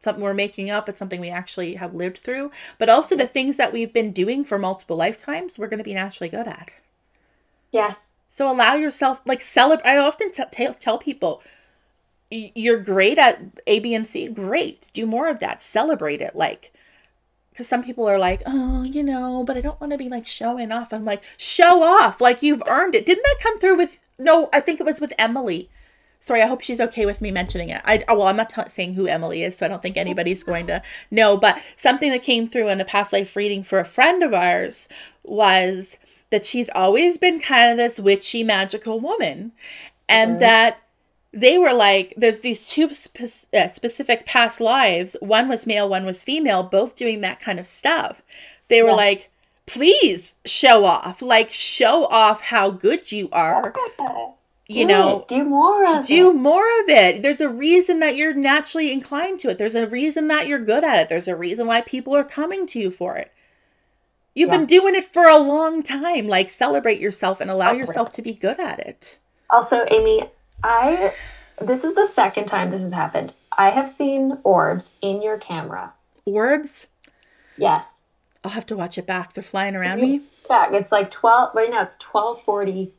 [0.00, 3.56] something we're making up, it's something we actually have lived through, but also the things
[3.56, 6.74] that we've been doing for multiple lifetimes, we're going to be naturally good at.
[7.72, 8.14] Yes.
[8.28, 9.88] So allow yourself, like, celebrate.
[9.88, 11.42] I often t- t- tell people,
[12.30, 14.28] you're great at A, B, and C.
[14.28, 14.90] Great.
[14.92, 15.62] Do more of that.
[15.62, 16.36] Celebrate it.
[16.36, 16.72] Like,
[17.50, 20.26] because some people are like, oh, you know, but I don't want to be like
[20.26, 20.92] showing off.
[20.92, 22.20] I'm like, show off.
[22.20, 23.06] Like, you've earned it.
[23.06, 25.70] Didn't that come through with, no, I think it was with Emily
[26.26, 27.80] sorry i hope she's okay with me mentioning it.
[27.84, 30.66] I well i'm not t- saying who emily is so i don't think anybody's going
[30.66, 34.22] to know but something that came through in a past life reading for a friend
[34.22, 34.88] of ours
[35.22, 35.98] was
[36.30, 39.52] that she's always been kind of this witchy magical woman.
[40.08, 40.40] And mm-hmm.
[40.40, 40.82] that
[41.32, 45.16] they were like there's these two spe- uh, specific past lives.
[45.20, 48.22] One was male one was female both doing that kind of stuff.
[48.68, 48.94] They were yeah.
[48.94, 49.30] like
[49.66, 51.22] please show off.
[51.22, 53.74] Like show off how good you are
[54.68, 55.28] you Do know, it.
[55.28, 56.34] do more of do it.
[56.34, 57.22] more of it.
[57.22, 59.58] There's a reason that you're naturally inclined to it.
[59.58, 61.08] There's a reason that you're good at it.
[61.08, 63.30] There's a reason why people are coming to you for it.
[64.34, 64.56] You've Yeah.
[64.58, 66.26] been doing it for a long time.
[66.26, 69.18] Like celebrate yourself and allow Oh, yourself to be good at it.
[69.50, 70.28] Also, Amy,
[70.64, 71.14] I
[71.60, 73.32] this is the second time this has happened.
[73.56, 75.94] I have seen orbs in your camera.
[76.26, 76.88] Orbs,
[77.56, 78.02] Yes.
[78.44, 79.32] I'll have to watch it back.
[79.32, 80.20] They're flying around You- me.
[80.48, 80.72] Back.
[80.72, 82.92] It's like 12 right now it's 1240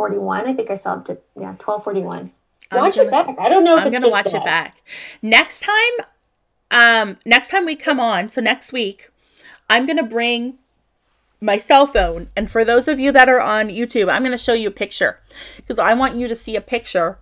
[0.00, 0.48] 41.
[0.48, 2.30] I think I saw it to, yeah, 1241.
[2.70, 3.36] I'm Watch gonna- it back.
[3.38, 4.76] I don't know if I'm it's gonna just watch it back.
[5.20, 6.06] Next time,
[6.70, 9.10] um, next time we come on, so next week,
[9.68, 10.56] I'm gonna bring
[11.38, 14.54] my cell phone, and for those of you that are on YouTube, I'm gonna show
[14.54, 15.18] you a picture
[15.58, 17.18] because I want you to see a picture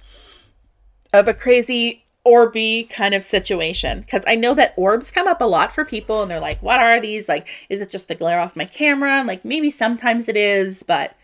[1.13, 5.47] of a crazy orby kind of situation because I know that orbs come up a
[5.47, 7.29] lot for people, and they're like, "What are these?
[7.29, 10.85] Like, is it just the glare off my camera?" And like, maybe sometimes it is,
[10.85, 11.15] but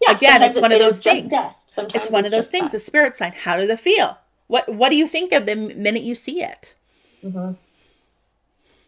[0.00, 1.30] Yeah, Again, it's one it of those things.
[1.30, 1.70] dust.
[1.70, 2.72] Sometimes it's one of those just things.
[2.72, 3.32] The spirit sign.
[3.32, 4.18] How does it feel?
[4.48, 6.74] What What do you think of the minute you see it?
[7.24, 7.52] Mm-hmm.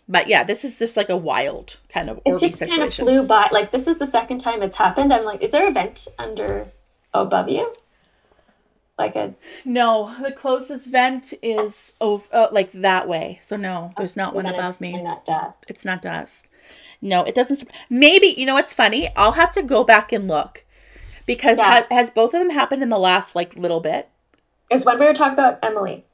[0.08, 2.92] But yeah, this is just like a wild kind of It orby just kind of
[2.92, 3.04] situation.
[3.06, 3.48] flew by.
[3.50, 5.12] Like this is the second time it's happened.
[5.12, 6.68] I'm like, is there a vent under
[7.14, 7.72] above you?
[8.98, 9.34] Like a
[9.64, 13.38] no, the closest vent is over, uh, like that way.
[13.42, 14.94] So no, there's not one above me.
[14.94, 15.64] in that dust.
[15.68, 16.48] It's not dust.
[17.02, 17.64] No, it doesn't.
[17.90, 19.10] Maybe you know what's funny?
[19.16, 20.64] I'll have to go back and look
[21.26, 21.82] because Yeah.
[21.82, 24.08] ha- has both of them happened in the last like little bit?
[24.70, 26.04] Is when we were talking about Emily.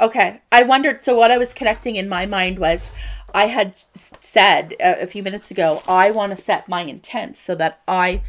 [0.00, 0.40] Okay.
[0.50, 1.04] I wondered.
[1.04, 2.90] So, what I was connecting in my mind was
[3.34, 7.54] I had said a, a few minutes ago, I want to set my intent so
[7.56, 8.22] that I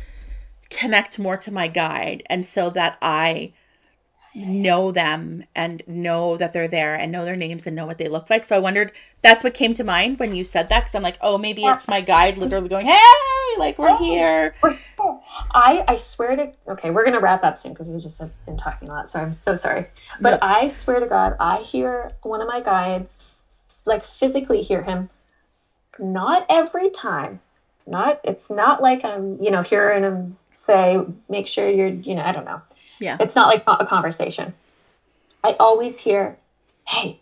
[0.70, 3.54] connect more to my guide and so that I
[4.34, 8.08] know them and know that they're there and know their names and know what they
[8.08, 8.44] look like.
[8.44, 8.92] So, I wondered
[9.22, 11.88] that's what came to mind when you said that because I'm like, oh, maybe it's
[11.88, 13.00] my guide literally going, hey,
[13.58, 14.56] like we're oh, here.
[15.52, 18.58] I I swear to okay, we're gonna wrap up soon because we just have been
[18.58, 19.10] talking a lot.
[19.10, 19.88] So I'm so sorry,
[20.20, 20.38] but No.
[20.42, 23.24] I swear to God, I hear one of my guides,
[23.86, 25.10] like physically hear him.
[26.00, 27.40] Not every time.
[27.88, 32.24] Not it's not like I'm you know hearing him say, make sure you're you know
[32.24, 32.62] I don't know.
[33.00, 33.18] Yeah.
[33.20, 34.54] It's not like a conversation.
[35.44, 36.38] I always hear,
[36.88, 37.20] hey.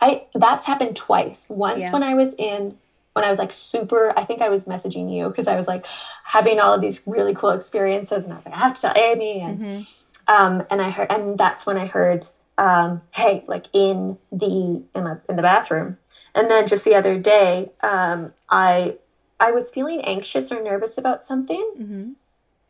[0.00, 1.48] I that's happened twice.
[1.50, 1.92] Once Yeah.
[1.92, 2.76] when I was in
[3.14, 5.86] when I was like super, I think I was messaging you because I was like
[6.24, 8.96] having all of these really cool experiences, and I was like, I have to tell
[8.96, 9.86] Amy, and Mhm.
[10.28, 12.26] um, and I heard, and that's when I heard,
[12.58, 15.98] um, hey, like in the in, my, in the bathroom,
[16.34, 18.98] and then just the other day, um, I
[19.38, 22.14] I was feeling anxious or nervous about something, Mhm.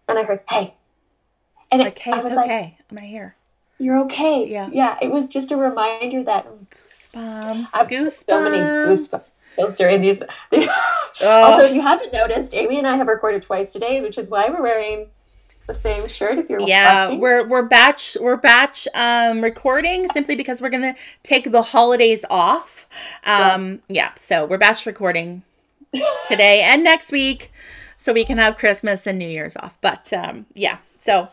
[0.09, 0.75] and I heard, hey,
[1.73, 2.79] and it, Like, hey, I it's was like, okay.
[2.91, 3.37] Am I here?
[3.79, 4.69] you're okay, Yeah.
[4.73, 4.99] yeah.
[5.03, 7.71] It was just a reminder that Goosebumps.
[7.75, 8.13] I've Goosebumps.
[8.13, 9.33] so many goosebumps
[9.77, 10.23] during these.
[11.21, 11.29] Oh.
[11.29, 14.51] Also, if you haven't noticed, Amy and I have recorded twice today, which is why
[14.51, 15.07] we're wearing
[15.69, 16.39] the same shirt.
[16.39, 17.21] If you're yeah watching.
[17.21, 22.89] we're we're batch we're batch um recording simply because we're gonna take the holidays off.
[23.25, 25.45] Um yeah so we're batch recording
[26.27, 27.53] today and next week
[27.97, 29.79] so we can have christmas and new year's off.
[29.81, 31.29] But um yeah so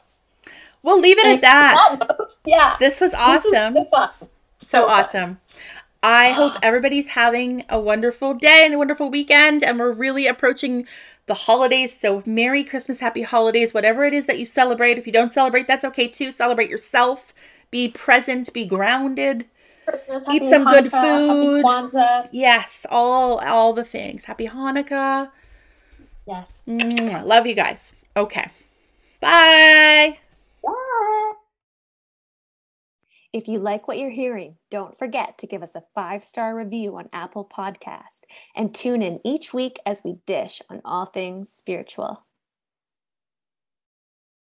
[0.84, 1.97] we'll leave it at that.
[2.45, 3.74] yeah, this was This awesome.
[3.74, 4.28] so so
[4.61, 5.39] so awesome
[6.04, 9.64] I hope everybody's having a wonderful day and a wonderful weekend.
[9.64, 10.86] And we're really approaching
[11.28, 11.97] the holidays.
[11.97, 14.97] So, Merry Christmas, Happy Holidays, whatever it is that you celebrate.
[14.97, 16.32] If you don't celebrate, that's okay too.
[16.32, 17.34] Celebrate yourself,
[17.70, 19.45] be present, be grounded.
[19.86, 21.66] Christmas, Eat some good food.
[21.66, 22.30] Happy Kwanzaa.
[22.32, 24.26] Yes, all all the things.
[24.26, 25.32] Happy Hanukkah.
[26.28, 26.60] Yes.
[26.68, 27.26] Mwah.
[27.26, 27.95] Love you guys.
[28.16, 28.49] Okay.
[29.20, 30.20] Bye.
[30.64, 31.08] Bye.
[33.34, 36.98] If you like what you're hearing, don't forget to give us a five star review
[36.98, 38.24] on Apple Podcast
[38.58, 42.26] and tune in each week as we dish on all things spiritual.